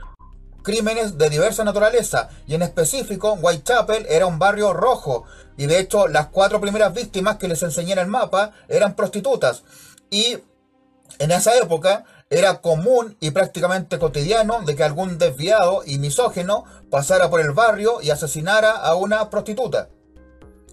[0.62, 5.24] crímenes de diversa naturaleza y en específico Whitechapel era un barrio rojo
[5.56, 9.62] y de hecho las cuatro primeras víctimas que les enseñé en el mapa eran prostitutas
[10.10, 10.38] y
[11.18, 17.30] en esa época era común y prácticamente cotidiano de que algún desviado y misógeno pasara
[17.30, 19.88] por el barrio y asesinara a una prostituta.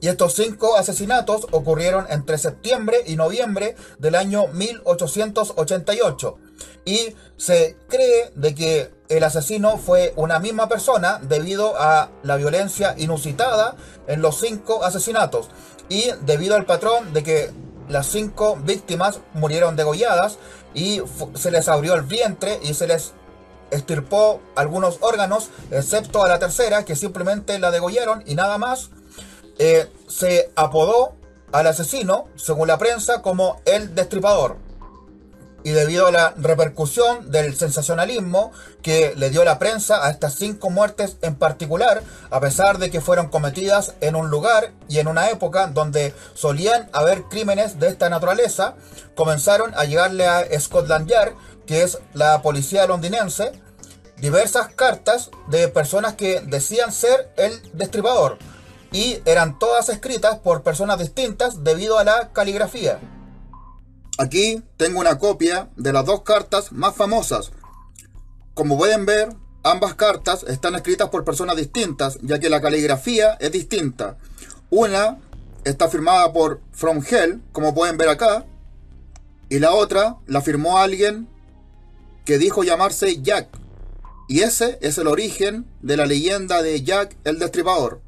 [0.02, 6.38] Y estos cinco asesinatos ocurrieron entre septiembre y noviembre del año 1888.
[6.86, 12.96] Y se cree de que el asesino fue una misma persona debido a la violencia
[12.98, 13.76] inusitada
[14.08, 15.50] en los cinco asesinatos
[15.90, 17.52] y debido al patrón de que
[17.90, 20.38] las cinco víctimas murieron degolladas
[20.74, 21.02] y
[21.36, 23.14] se les abrió el vientre y se les
[23.72, 28.90] estirpó algunos órganos, excepto a la tercera que simplemente la degollaron y nada más.
[29.58, 31.16] Eh, se apodó
[31.52, 34.58] al asesino, según la prensa, como el destripador
[35.66, 38.52] y debido a la repercusión del sensacionalismo
[38.84, 43.02] que le dio la prensa a estas cinco muertes en particular, a pesar de que
[43.02, 48.12] fueron cometidas en un lugar y en una época donde solían haber crímenes de esta
[48.12, 48.76] naturaleza,
[49.16, 51.34] comenzaron a llegarle a Scotland Yard,
[51.66, 53.52] que es la policía londinense,
[54.18, 58.38] diversas cartas de personas que decían ser el destripador
[58.92, 63.00] y eran todas escritas por personas distintas debido a la caligrafía.
[64.18, 67.52] Aquí tengo una copia de las dos cartas más famosas.
[68.54, 73.52] Como pueden ver, ambas cartas están escritas por personas distintas, ya que la caligrafía es
[73.52, 74.18] distinta.
[74.70, 75.20] Una
[75.66, 78.46] está firmada por From Hell, como pueden ver acá,
[79.50, 81.28] y la otra la firmó alguien
[82.24, 83.50] que dijo llamarse Jack.
[84.30, 88.02] Y ese es el origen de la leyenda de Jack el Destripador.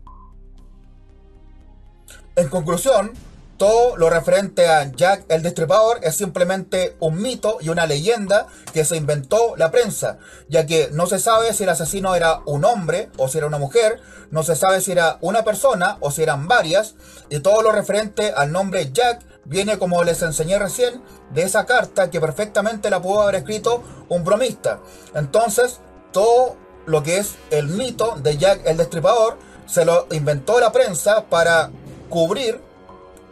[2.35, 3.11] En conclusión,
[3.57, 8.85] todo lo referente a Jack el Destripador es simplemente un mito y una leyenda que
[8.85, 13.09] se inventó la prensa, ya que no se sabe si el asesino era un hombre
[13.17, 13.99] o si era una mujer,
[14.29, 16.95] no se sabe si era una persona o si eran varias,
[17.29, 21.01] y todo lo referente al nombre Jack viene como les enseñé recién
[21.31, 24.79] de esa carta que perfectamente la pudo haber escrito un bromista.
[25.15, 25.79] Entonces,
[26.11, 31.25] todo lo que es el mito de Jack el Destripador se lo inventó la prensa
[31.25, 31.71] para
[32.09, 32.66] cubrir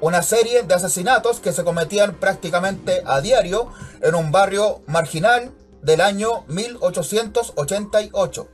[0.02, 3.70] una serie de asesinatos que se cometían prácticamente a diario
[4.02, 8.48] en un barrio marginal del año 1888.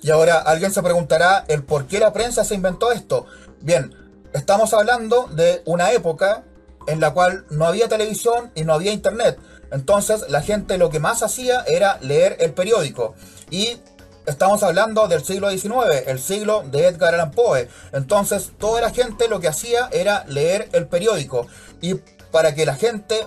[0.00, 3.26] Y ahora alguien se preguntará el por qué la prensa se inventó esto.
[3.60, 3.94] Bien,
[4.32, 6.44] estamos hablando de una época
[6.86, 9.38] en la cual no había televisión y no había internet.
[9.70, 13.14] Entonces la gente lo que más hacía era leer el periódico.
[13.50, 13.78] Y
[14.28, 17.66] Estamos hablando del siglo XIX, el siglo de Edgar Allan Poe.
[17.94, 21.46] Entonces, toda la gente lo que hacía era leer el periódico.
[21.80, 21.94] Y
[22.30, 23.26] para que la gente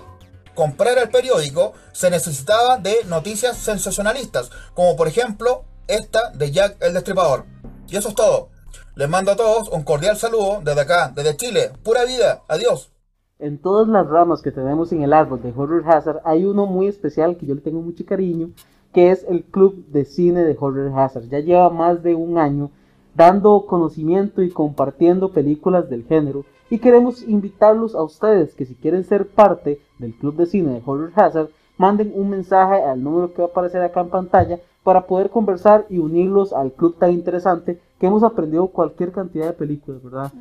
[0.54, 6.94] comprara el periódico, se necesitaba de noticias sensacionalistas, como por ejemplo esta de Jack el
[6.94, 7.46] Destripador.
[7.88, 8.50] Y eso es todo.
[8.94, 11.72] Les mando a todos un cordial saludo desde acá, desde Chile.
[11.84, 12.44] Pura vida.
[12.48, 12.92] Adiós.
[13.40, 16.88] En todas las ramas que tenemos en el árbol de Horror Hazard hay uno muy
[16.88, 18.52] especial que yo le tengo mucho cariño
[18.94, 21.30] que es el Club de Cine de Horror Hazard.
[21.30, 22.72] Ya lleva más de un año
[23.16, 26.46] dando conocimiento y compartiendo películas del género.
[26.70, 30.82] Y queremos invitarlos a ustedes que si quieren ser parte del club de cine de
[30.86, 35.06] Horror Hazard, manden un mensaje al número que va a aparecer acá en pantalla para
[35.06, 40.02] poder conversar y unirlos al club tan interesante que hemos aprendido cualquier cantidad de películas,
[40.02, 40.32] ¿verdad?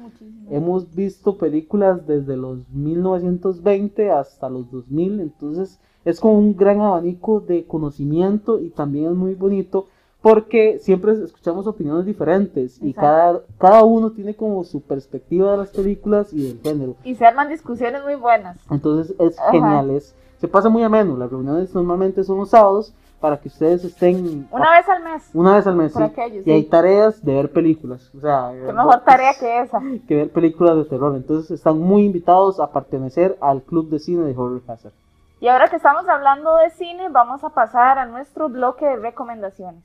[0.51, 7.41] Hemos visto películas desde los 1920 hasta los 2000, entonces es como un gran abanico
[7.41, 9.87] de conocimiento y también es muy bonito
[10.23, 15.71] porque siempre escuchamos opiniones diferentes y cada, cada uno tiene como su perspectiva de las
[15.71, 16.97] películas y del género.
[17.05, 18.59] Y se arman discusiones muy buenas.
[18.71, 23.39] Entonces es genial, es, se pasa muy ameno, las reuniones normalmente son los sábados para
[23.39, 24.49] que ustedes estén...
[24.51, 25.31] Una vez al mes.
[25.35, 26.43] Una vez al mes, sí.
[26.45, 28.11] y hay tareas de ver películas.
[28.17, 29.81] O sea, Qué mejor tarea que esa.
[30.09, 31.15] Que ver películas de terror.
[31.15, 34.95] Entonces están muy invitados a pertenecer al club de cine de Horror Hazard.
[35.41, 39.83] Y ahora que estamos hablando de cine, vamos a pasar a nuestro bloque de recomendaciones.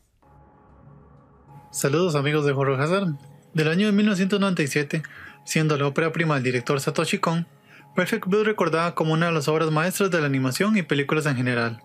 [1.71, 3.13] Saludos amigos de Horror Hazard.
[3.53, 5.01] Del año de 1997,
[5.45, 7.47] siendo la ópera prima del director Satoshi Kon,
[7.95, 11.37] Perfect Blue recordada como una de las obras maestras de la animación y películas en
[11.37, 11.81] general.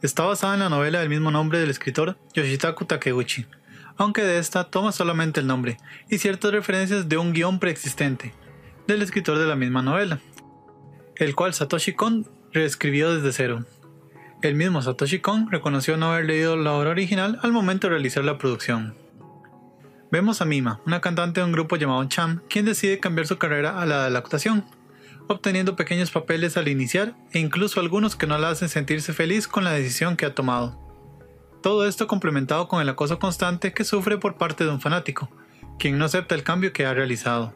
[0.00, 3.46] Está basada en la novela del mismo nombre del escritor Yoshitaku Takeuchi,
[3.98, 5.76] aunque de esta toma solamente el nombre
[6.08, 8.32] y ciertas referencias de un guion preexistente
[8.86, 10.18] del escritor de la misma novela,
[11.16, 12.26] el cual Satoshi Kon
[12.56, 13.64] reescribió desde cero.
[14.42, 18.24] El mismo Satoshi Kon reconoció no haber leído la obra original al momento de realizar
[18.24, 18.94] la producción.
[20.10, 23.80] Vemos a Mima, una cantante de un grupo llamado Cham, quien decide cambiar su carrera
[23.80, 24.64] a la de la actuación,
[25.28, 29.64] obteniendo pequeños papeles al iniciar e incluso algunos que no la hacen sentirse feliz con
[29.64, 30.80] la decisión que ha tomado.
[31.62, 35.28] Todo esto complementado con el acoso constante que sufre por parte de un fanático,
[35.78, 37.54] quien no acepta el cambio que ha realizado.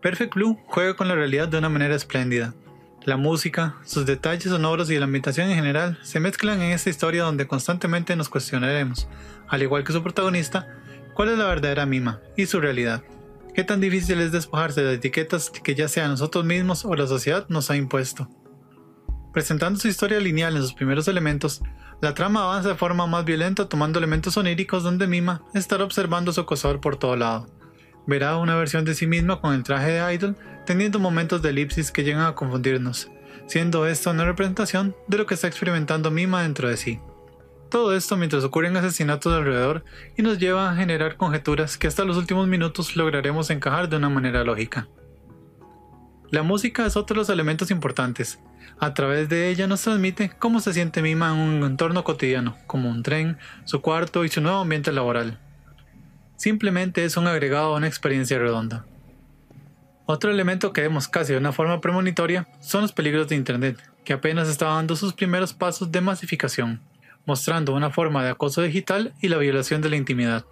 [0.00, 2.54] Perfect Blue juega con la realidad de una manera espléndida.
[3.08, 7.22] La música, sus detalles sonoros y la ambientación en general se mezclan en esta historia
[7.22, 9.08] donde constantemente nos cuestionaremos,
[9.48, 10.68] al igual que su protagonista,
[11.14, 13.02] cuál es la verdadera mima y su realidad.
[13.54, 17.46] ¿Qué tan difícil es despojarse de etiquetas que ya sea nosotros mismos o la sociedad
[17.48, 18.28] nos ha impuesto?
[19.32, 21.62] Presentando su historia lineal en sus primeros elementos,
[22.02, 26.42] la trama avanza de forma más violenta tomando elementos oníricos donde Mima estará observando su
[26.42, 27.48] acosador por todo lado.
[28.06, 30.36] Verá una versión de sí misma con el traje de idol,
[30.68, 33.10] teniendo momentos de elipsis que llegan a confundirnos,
[33.46, 37.00] siendo esta una representación de lo que está experimentando Mima dentro de sí.
[37.70, 39.82] Todo esto mientras ocurren asesinatos alrededor
[40.18, 44.10] y nos lleva a generar conjeturas que hasta los últimos minutos lograremos encajar de una
[44.10, 44.88] manera lógica.
[46.30, 48.38] La música es otro de los elementos importantes.
[48.78, 52.90] A través de ella nos transmite cómo se siente Mima en un entorno cotidiano, como
[52.90, 55.38] un tren, su cuarto y su nuevo ambiente laboral.
[56.36, 58.84] Simplemente es un agregado a una experiencia redonda.
[60.10, 64.14] Otro elemento que vemos casi de una forma premonitoria son los peligros de Internet, que
[64.14, 66.80] apenas está dando sus primeros pasos de masificación
[67.28, 70.46] mostrando una forma de acoso digital y la violación de la intimidad.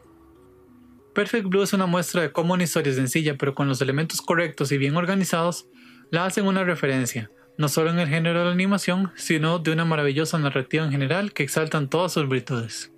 [1.15, 4.71] Perfect Blue es una muestra de cómo una historia sencilla pero con los elementos correctos
[4.73, 5.67] y bien organizados
[6.11, 9.87] la hacen una referencia, no solo en el género de la animación, sino de una
[9.87, 12.93] maravillosa narrativa en general que exaltan todas sus virtudes.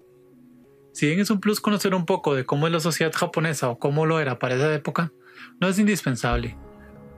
[0.92, 3.78] Si bien es un plus conocer un poco de cómo es la sociedad japonesa o
[3.78, 5.12] cómo lo era para esa época,
[5.60, 6.56] no es indispensable,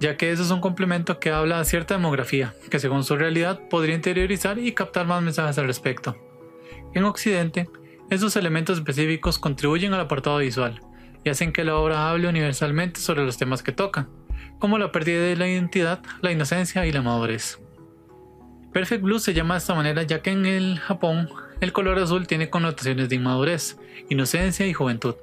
[0.00, 3.60] ya que eso es un complemento que habla de cierta demografía, que según su realidad
[3.68, 6.16] podría interiorizar y captar más mensajes al respecto.
[6.94, 7.68] En Occidente,
[8.10, 10.80] estos elementos específicos contribuyen al apartado visual
[11.22, 14.08] y hacen que la obra hable universalmente sobre los temas que toca,
[14.58, 17.60] como la pérdida de la identidad, la inocencia y la madurez.
[18.72, 21.28] Perfect Blue se llama de esta manera ya que en el Japón
[21.60, 25.16] el color azul tiene connotaciones de inmadurez, inocencia y juventud,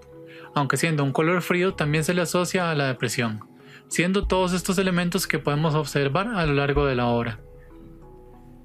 [0.57, 3.39] aunque siendo un color frío también se le asocia a la depresión,
[3.87, 7.39] siendo todos estos elementos que podemos observar a lo largo de la obra.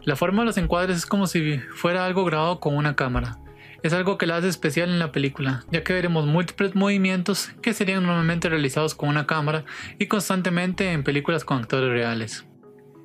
[0.05, 3.39] La forma de los encuadres es como si fuera algo grabado con una cámara.
[3.85, 7.73] Es algo que la hace especial en la película, ya que veremos múltiples movimientos que
[7.73, 9.65] serían normalmente realizados con una cámara
[9.99, 12.47] y constantemente en películas con actores reales.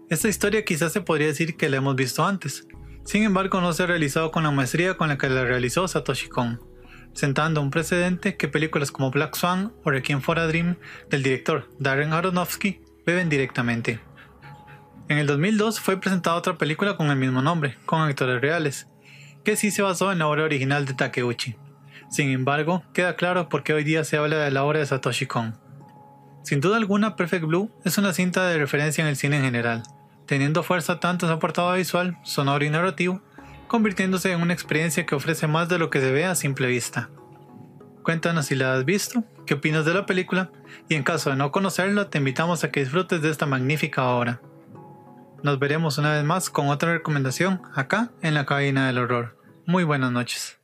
[0.09, 2.67] Esta historia quizás se podría decir que la hemos visto antes,
[3.03, 6.29] sin embargo no se ha realizado con la maestría con la que la realizó Satoshi
[6.29, 6.59] Kon,
[7.18, 10.78] sentando un precedente que películas como Black Swan o Requiem for a Dream
[11.09, 13.99] del director Darren Aronofsky beben directamente.
[15.09, 18.88] En el 2002 fue presentada otra película con el mismo nombre, con actores reales,
[19.43, 21.55] que sí se basó en la obra original de Takeuchi.
[22.11, 25.26] Sin embargo, queda claro por qué hoy día se habla de la obra de Satoshi
[25.26, 25.57] Kon.
[26.43, 29.82] Sin duda alguna, Perfect Blue es una cinta de referencia en el cine en general,
[30.28, 33.24] teniendo fuerza tanto en su apartado visual, sonoro y narrativo,
[33.68, 37.09] convirtiéndose en una experiencia que ofrece más de lo que se ve a simple vista.
[38.03, 40.49] Cuéntanos si la has visto, qué opinas de la película,
[40.88, 44.41] y en caso de no conocerla, te invitamos a que disfrutes de esta magnífica obra.
[45.43, 49.38] Nos veremos una vez más con otra recomendación acá en la cabina del horror.
[49.65, 50.57] Muy buenas noches.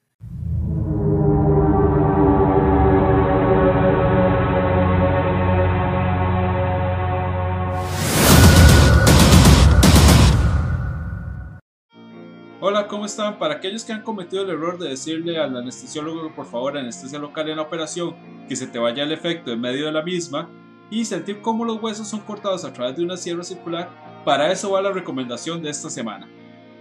[12.65, 13.39] Hola, ¿cómo están?
[13.39, 17.49] Para aquellos que han cometido el error de decirle al anestesiólogo por favor anestesia local
[17.49, 18.15] en la operación,
[18.47, 20.49] que se te vaya el efecto en medio de la misma
[20.89, 23.89] y sentir cómo los huesos son cortados a través de una sierra circular,
[24.23, 26.29] para eso va la recomendación de esta semana.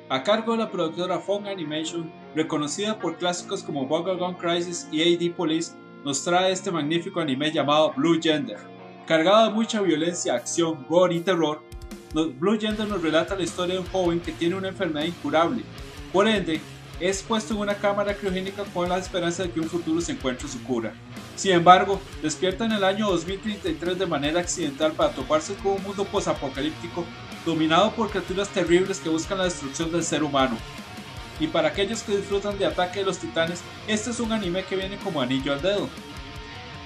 [0.09, 5.35] A cargo de la productora Fong Animation, reconocida por clásicos como Gone Crisis y AD
[5.35, 5.73] Police,
[6.05, 8.61] nos trae este magnífico anime llamado Blue Gender.
[9.05, 11.61] Cargado de mucha violencia, acción, gore y terror,
[12.13, 15.63] Blue Gender nos relata la historia de un joven que tiene una enfermedad incurable.
[16.13, 16.61] Por ende,
[17.01, 20.47] es puesto en una cámara criogénica con la esperanza de que un futuro se encuentre
[20.47, 20.93] su cura.
[21.37, 26.05] Sin embargo, despierta en el año 2033 de manera accidental para toparse con un mundo
[26.05, 27.05] posapocalíptico
[27.47, 30.57] dominado por criaturas terribles que buscan la destrucción del ser humano.
[31.41, 34.77] Y para aquellos que disfrutan de Ataque de los Titanes, este es un anime que
[34.77, 35.89] viene como anillo al dedo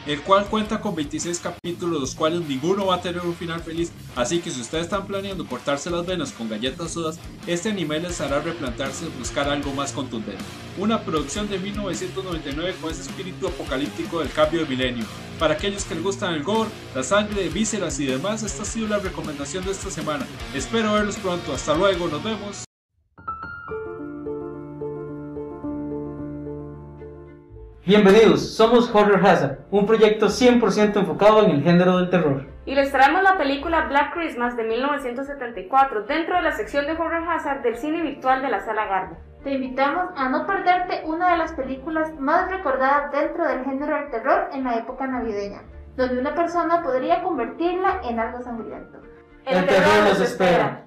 [0.07, 3.91] el cual cuenta con 26 capítulos, los cuales ninguno va a tener un final feliz,
[4.15, 8.21] así que si ustedes están planeando cortarse las venas con galletas sodas, este anime les
[8.21, 10.43] hará replantarse buscar algo más contundente.
[10.79, 15.05] Una producción de 1999 con ese espíritu apocalíptico del cambio de milenio.
[15.39, 18.89] Para aquellos que les gustan el gore, la sangre, vísceras y demás, esta ha sido
[18.89, 20.27] la recomendación de esta semana.
[20.55, 22.66] Espero verlos pronto, hasta luego, nos vemos.
[27.87, 32.45] Bienvenidos, somos Horror Hazard, un proyecto 100% enfocado en el género del terror.
[32.65, 37.23] Y les traemos la película Black Christmas de 1974 dentro de la sección de Horror
[37.31, 39.17] Hazard del cine virtual de la Sala Garbo.
[39.45, 44.11] Te invitamos a no perderte una de las películas más recordadas dentro del género del
[44.11, 45.63] terror en la época navideña,
[45.97, 48.99] donde una persona podría convertirla en algo sangriento.
[49.45, 50.86] El, terror nos espera.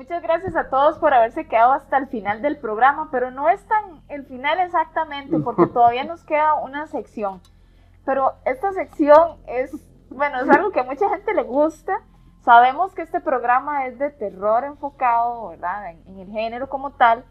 [0.00, 3.62] Muchas gracias a todos por haberse quedado hasta el final del programa, pero no es
[3.66, 7.42] tan el final exactamente porque todavía nos queda una sección.
[8.06, 9.70] Pero esta sección es,
[10.08, 12.00] bueno, es algo que a mucha gente le gusta.
[12.40, 15.90] Sabemos que este programa es de terror enfocado, ¿verdad?
[15.90, 17.26] En, en el género como tal,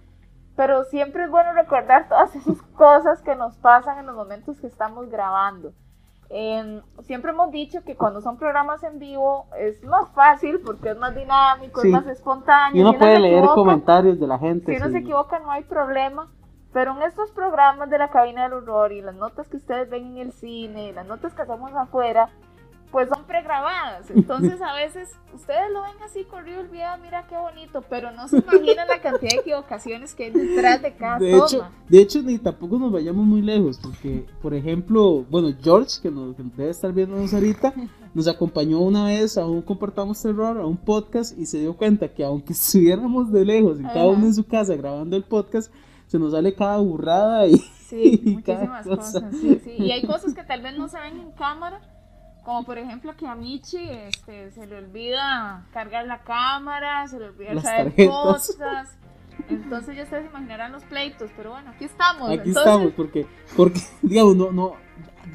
[0.55, 4.67] pero siempre es bueno recordar todas esas cosas que nos pasan en los momentos que
[4.67, 5.73] estamos grabando
[6.29, 11.15] siempre hemos dicho que cuando son programas en vivo es más fácil porque es más
[11.15, 12.77] dinámico, es más espontáneo.
[12.77, 14.71] Y uno puede leer comentarios de la gente.
[14.71, 16.27] Si uno se equivoca no hay problema.
[16.71, 20.05] Pero en estos programas de la cabina del horror y las notas que ustedes ven
[20.05, 22.29] en el cine, las notas que hacemos afuera,
[22.91, 24.09] pues son pregrabadas.
[24.09, 28.27] Entonces a veces ustedes lo ven así corrido el video, mira qué bonito, pero no
[28.27, 31.45] se imaginan la cantidad de equivocaciones que hay detrás de cada de toma.
[31.45, 36.09] Hecho, de hecho, ni tampoco nos vayamos muy lejos, porque, por ejemplo, bueno, George, que,
[36.09, 37.73] nos, debe estar viéndonos ahorita,
[38.13, 42.07] nos acompañó una vez a un Comportamos Terror, a un podcast, y se dio cuenta
[42.07, 45.71] que aunque estuviéramos de lejos, en cada uno en su casa grabando el podcast,
[46.07, 47.61] se nos sale cada burrada y...
[47.89, 49.23] Sí, muchísimas cosas.
[49.41, 49.71] Sí, sí.
[49.77, 51.81] Y hay cosas que tal vez no se ven en cámara,
[52.43, 57.25] como por ejemplo que a Michi este, se le olvida cargar la cámara, se le
[57.25, 58.89] olvida saber cosas.
[59.47, 62.29] Entonces ya ustedes imaginarán los pleitos, pero bueno, aquí estamos.
[62.29, 63.25] Aquí estamos, porque,
[63.55, 64.73] porque, digamos, no, no,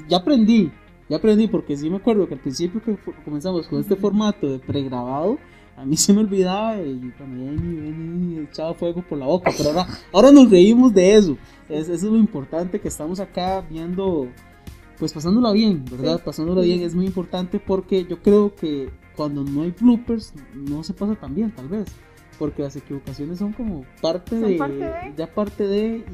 [0.09, 0.71] ya aprendí,
[1.09, 4.59] ya aprendí, porque sí me acuerdo que al principio que comenzamos con este formato de
[4.59, 5.39] pregrabado,
[5.77, 10.31] a mí se me olvidaba y también echaba fuego por la boca, pero ahora, ahora
[10.31, 11.37] nos reímos de eso.
[11.69, 14.29] eso es lo importante que estamos acá viendo
[15.05, 16.23] pues pasándola bien, ¿verdad?
[16.25, 20.95] Pasándola bien es muy importante porque yo creo que cuando no hay bloopers no se
[20.95, 21.89] pasa tan bien, tal vez.
[22.39, 26.07] Porque las equivocaciones son como parte, de, ya parte de,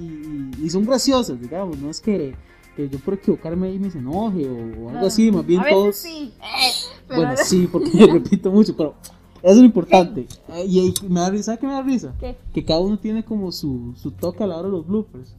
[0.61, 2.35] y, son graciosas, digamos, no es que,
[2.77, 5.95] yo por equivocarme ahí me enoje o, algo así, más bien todos...
[5.95, 6.33] Sí.
[7.09, 8.97] bueno, sí, porque me repito mucho, pero
[9.41, 10.27] eso es lo importante.
[10.49, 12.13] Eh, y, me da risa, ¿qué me da risa?
[12.53, 15.37] Que cada uno tiene como su, su toque a la hora de los bloopers.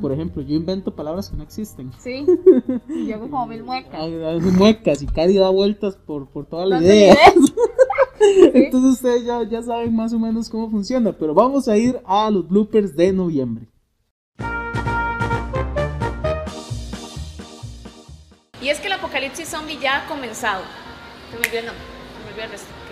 [0.00, 1.92] Por ejemplo, yo invento palabras que no existen.
[1.98, 2.26] Sí.
[3.06, 3.94] yo hago como mil muecas.
[3.94, 7.16] Hago muecas y Cari da vueltas por, por toda la idea.
[8.54, 11.12] Entonces ustedes ya, ya saben más o menos cómo funciona.
[11.12, 13.68] Pero vamos a ir a los bloopers de noviembre.
[18.60, 20.62] Y es que el apocalipsis zombie ya ha comenzado.
[21.30, 21.84] Se me olvidó el nombre.
[22.16, 22.82] Se me olvidó el resto.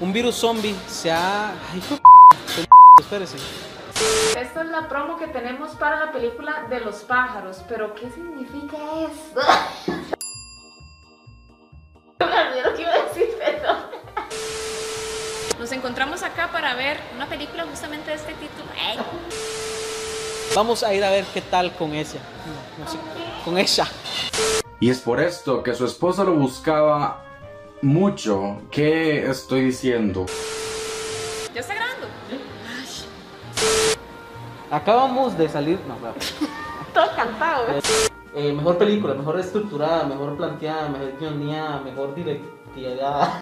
[0.00, 1.50] Un virus zombie se ha.
[1.50, 1.82] Ay,
[2.98, 3.36] espérese.
[4.36, 8.76] Esta es la promo que tenemos para la película de los pájaros, pero ¿qué significa
[8.76, 9.40] eso?
[12.18, 13.72] me que iba a decir, pero...
[15.58, 18.68] Nos encontramos acá para ver una película justamente de este título.
[20.54, 22.20] Vamos a ir a ver qué tal con ella.
[23.44, 23.86] con ella.
[24.80, 27.24] Y es por esto que su esposa lo buscaba
[27.80, 28.62] mucho.
[28.70, 30.26] ¿Qué estoy diciendo?
[34.72, 35.78] Acabamos de salir.
[35.86, 35.94] No,
[36.94, 37.66] Todo cantado,
[38.34, 43.40] eh, mejor película, mejor estructurada, mejor planteada, mejor guionía, mejor directiva.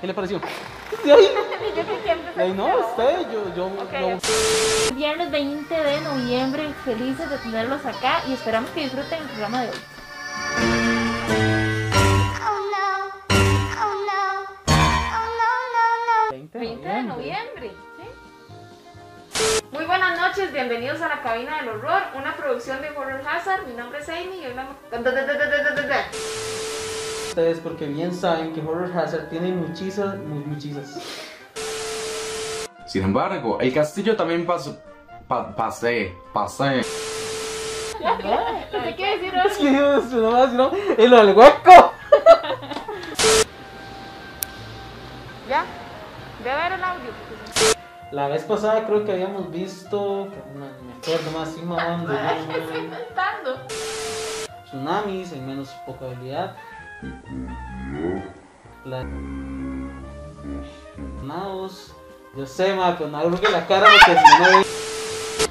[0.00, 0.40] ¿Qué le pareció?
[1.04, 7.28] Yo que siempre Ay, no, usted, yo, yo, Ok, yo- Viernes 20 de noviembre, felices
[7.30, 9.93] de tenerlos acá y esperamos que disfruten el programa de hoy.
[16.54, 17.72] 20 de noviembre.
[19.72, 23.66] Muy buenas noches, bienvenidos a la cabina del horror, una producción de Horror Hazard.
[23.66, 24.76] Mi nombre es Amy y hoy vamos.
[27.28, 31.02] Ustedes, porque bien saben que Horror Hazard tiene muchísimas, muchísimas.
[32.86, 34.78] Sin embargo, el castillo también pasó.
[35.26, 36.82] Pa pasé, pasé.
[38.00, 39.34] No sé qué decir.
[39.34, 41.93] Es no, no, el hueco.
[48.14, 53.56] La vez pasada creo que habíamos visto, me acuerdo más, sí, mamando, no- Estoy inventando.
[54.66, 56.54] tsunamis en menos poca habilidad.
[58.84, 59.02] La...
[61.24, 61.92] Nados.
[62.36, 64.66] Yo sé, ma, pero no creo que la cara porque si no ve-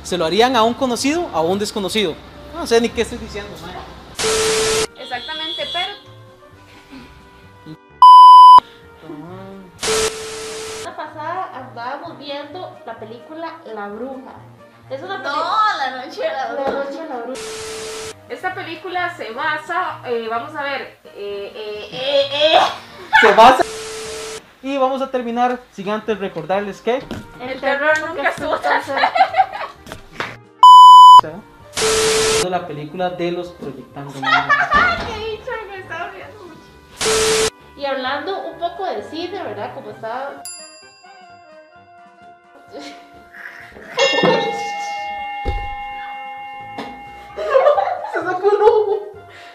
[0.03, 2.13] ¿Se lo harían a un conocido o a un desconocido?
[2.53, 5.01] No sé ni qué estoy diciendo, ma.
[5.01, 5.82] Exactamente, pero
[11.73, 14.33] andábamos viendo la película La Bruja.
[14.91, 15.73] Es una no, película.
[15.79, 17.41] la noche era La noche de la bruja.
[18.29, 22.59] Esta película se basa, eh, vamos a ver, eh, eh, eh, eh.
[23.21, 23.63] Se basa.
[24.61, 27.01] Y vamos a terminar sin antes recordarles que.
[27.41, 29.11] El terror nunca estuvo tan cerca.
[32.49, 34.13] La película de los proyectando.
[34.13, 34.19] Qué
[35.31, 37.51] dicho, me estaba riendo mucho.
[37.75, 39.73] Y hablando un poco de cine, ¿verdad?
[39.73, 40.43] Como estaba.
[48.13, 48.99] Se sacó el ojo.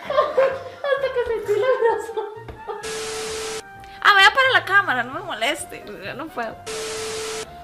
[0.05, 2.21] Hasta que sentí la brazo.
[4.01, 6.57] Ah, vea para la cámara, no me moleste, yo no puedo.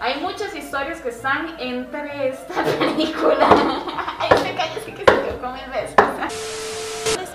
[0.00, 3.48] Hay muchas historias que están entre esta película.
[4.18, 5.94] Ay, se cállese que se quedó mil veces.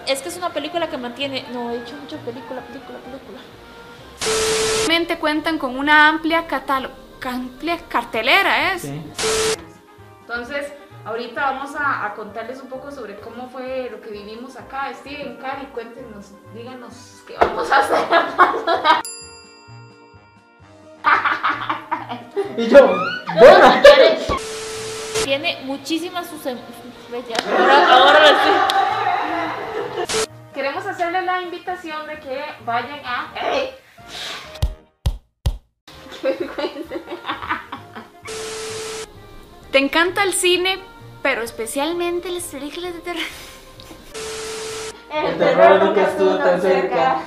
[0.06, 1.46] Es que es una película que mantiene.
[1.52, 3.40] No, he dicho mucho película, película, película.
[4.88, 6.94] Realmente cuentan con una amplia catálogo,
[7.28, 8.84] amplia cartelera, ¿es?
[8.84, 9.02] Sí.
[10.22, 10.72] Entonces,
[11.06, 14.92] ahorita vamos a, a contarles un poco sobre cómo fue lo que vivimos acá.
[14.94, 17.98] Steven, Cari, cuéntenos, díganos qué vamos a hacer.
[22.58, 22.88] Y yo,
[23.40, 23.82] buena.
[25.24, 26.46] Tiene muchísimas sus.
[26.46, 26.58] em-
[27.90, 28.20] Ahora.
[30.54, 33.32] Queremos hacerles la invitación de que vayan a...
[39.72, 40.80] Te encanta el cine,
[41.22, 43.22] pero especialmente las películas de terror.
[45.12, 47.24] El terror nunca estuvo tan cerca.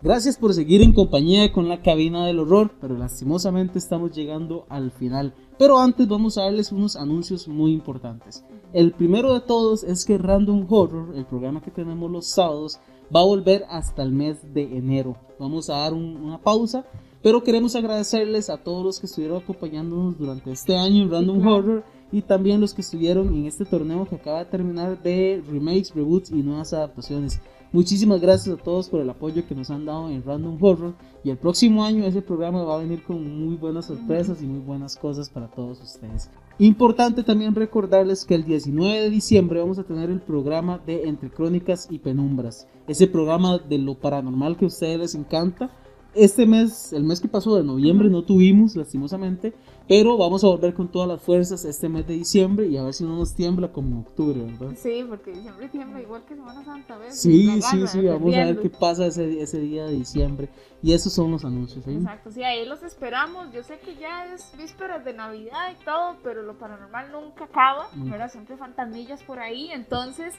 [0.00, 4.92] Gracias por seguir en compañía con la cabina del horror, pero lastimosamente estamos llegando al
[4.92, 5.34] final.
[5.58, 8.44] Pero antes vamos a darles unos anuncios muy importantes.
[8.72, 12.78] El primero de todos es que Random Horror, el programa que tenemos los sábados,
[13.14, 15.16] va a volver hasta el mes de enero.
[15.38, 16.84] Vamos a dar un- una pausa,
[17.22, 21.84] pero queremos agradecerles a todos los que estuvieron acompañándonos durante este año en Random Horror
[22.12, 26.30] y también los que estuvieron en este torneo que acaba de terminar de remakes, reboots
[26.30, 27.40] y nuevas adaptaciones.
[27.70, 31.28] Muchísimas gracias a todos por el apoyo que nos han dado en Random Horror y
[31.30, 34.96] el próximo año ese programa va a venir con muy buenas sorpresas y muy buenas
[34.96, 36.30] cosas para todos ustedes.
[36.60, 41.30] Importante también recordarles que el 19 de diciembre vamos a tener el programa de Entre
[41.30, 45.70] Crónicas y Penumbras, ese programa de lo paranormal que a ustedes les encanta.
[46.14, 49.52] Este mes, el mes que pasó de noviembre no tuvimos lastimosamente,
[49.86, 52.94] pero vamos a volver con todas las fuerzas este mes de diciembre y a ver
[52.94, 54.74] si no nos tiembla como octubre, ¿verdad?
[54.76, 57.20] Sí, porque diciembre tiembla igual que Semana Santa, ¿ves?
[57.20, 60.48] Sí, sí, sí, vamos a ver qué pasa ese, ese día de diciembre.
[60.82, 61.84] Y esos son los anuncios.
[61.84, 61.92] ¿sí?
[61.94, 63.52] Exacto, sí, ahí los esperamos.
[63.52, 67.88] Yo sé que ya es vísperas de Navidad y todo, pero lo paranormal nunca acaba,
[67.94, 68.10] Mm.
[68.10, 68.30] ¿verdad?
[68.30, 69.70] Siempre fantasmillas por ahí.
[69.72, 70.34] Entonces,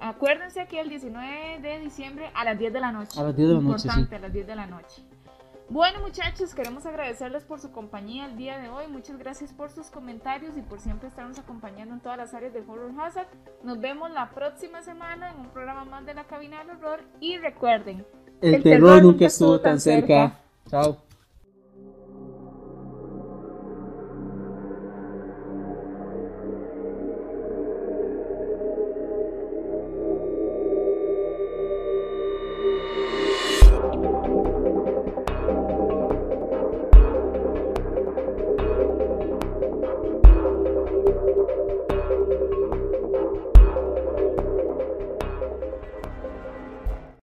[0.00, 3.20] acuérdense que el 19 de diciembre a las 10 de la noche.
[3.20, 4.14] A las 10 de la noche, Importante, sí.
[4.14, 5.02] a las 10 de la noche.
[5.68, 8.88] Bueno, muchachos, queremos agradecerles por su compañía el día de hoy.
[8.88, 12.60] Muchas gracias por sus comentarios y por siempre estarnos acompañando en todas las áreas de
[12.66, 13.28] Horror Hazard.
[13.62, 17.04] Nos vemos la próxima semana en un programa más de la cabina del horror.
[17.20, 18.04] Y recuerden,
[18.40, 20.40] El, terror, nunca estuvo tan cerca.
[20.68, 21.09] Chao.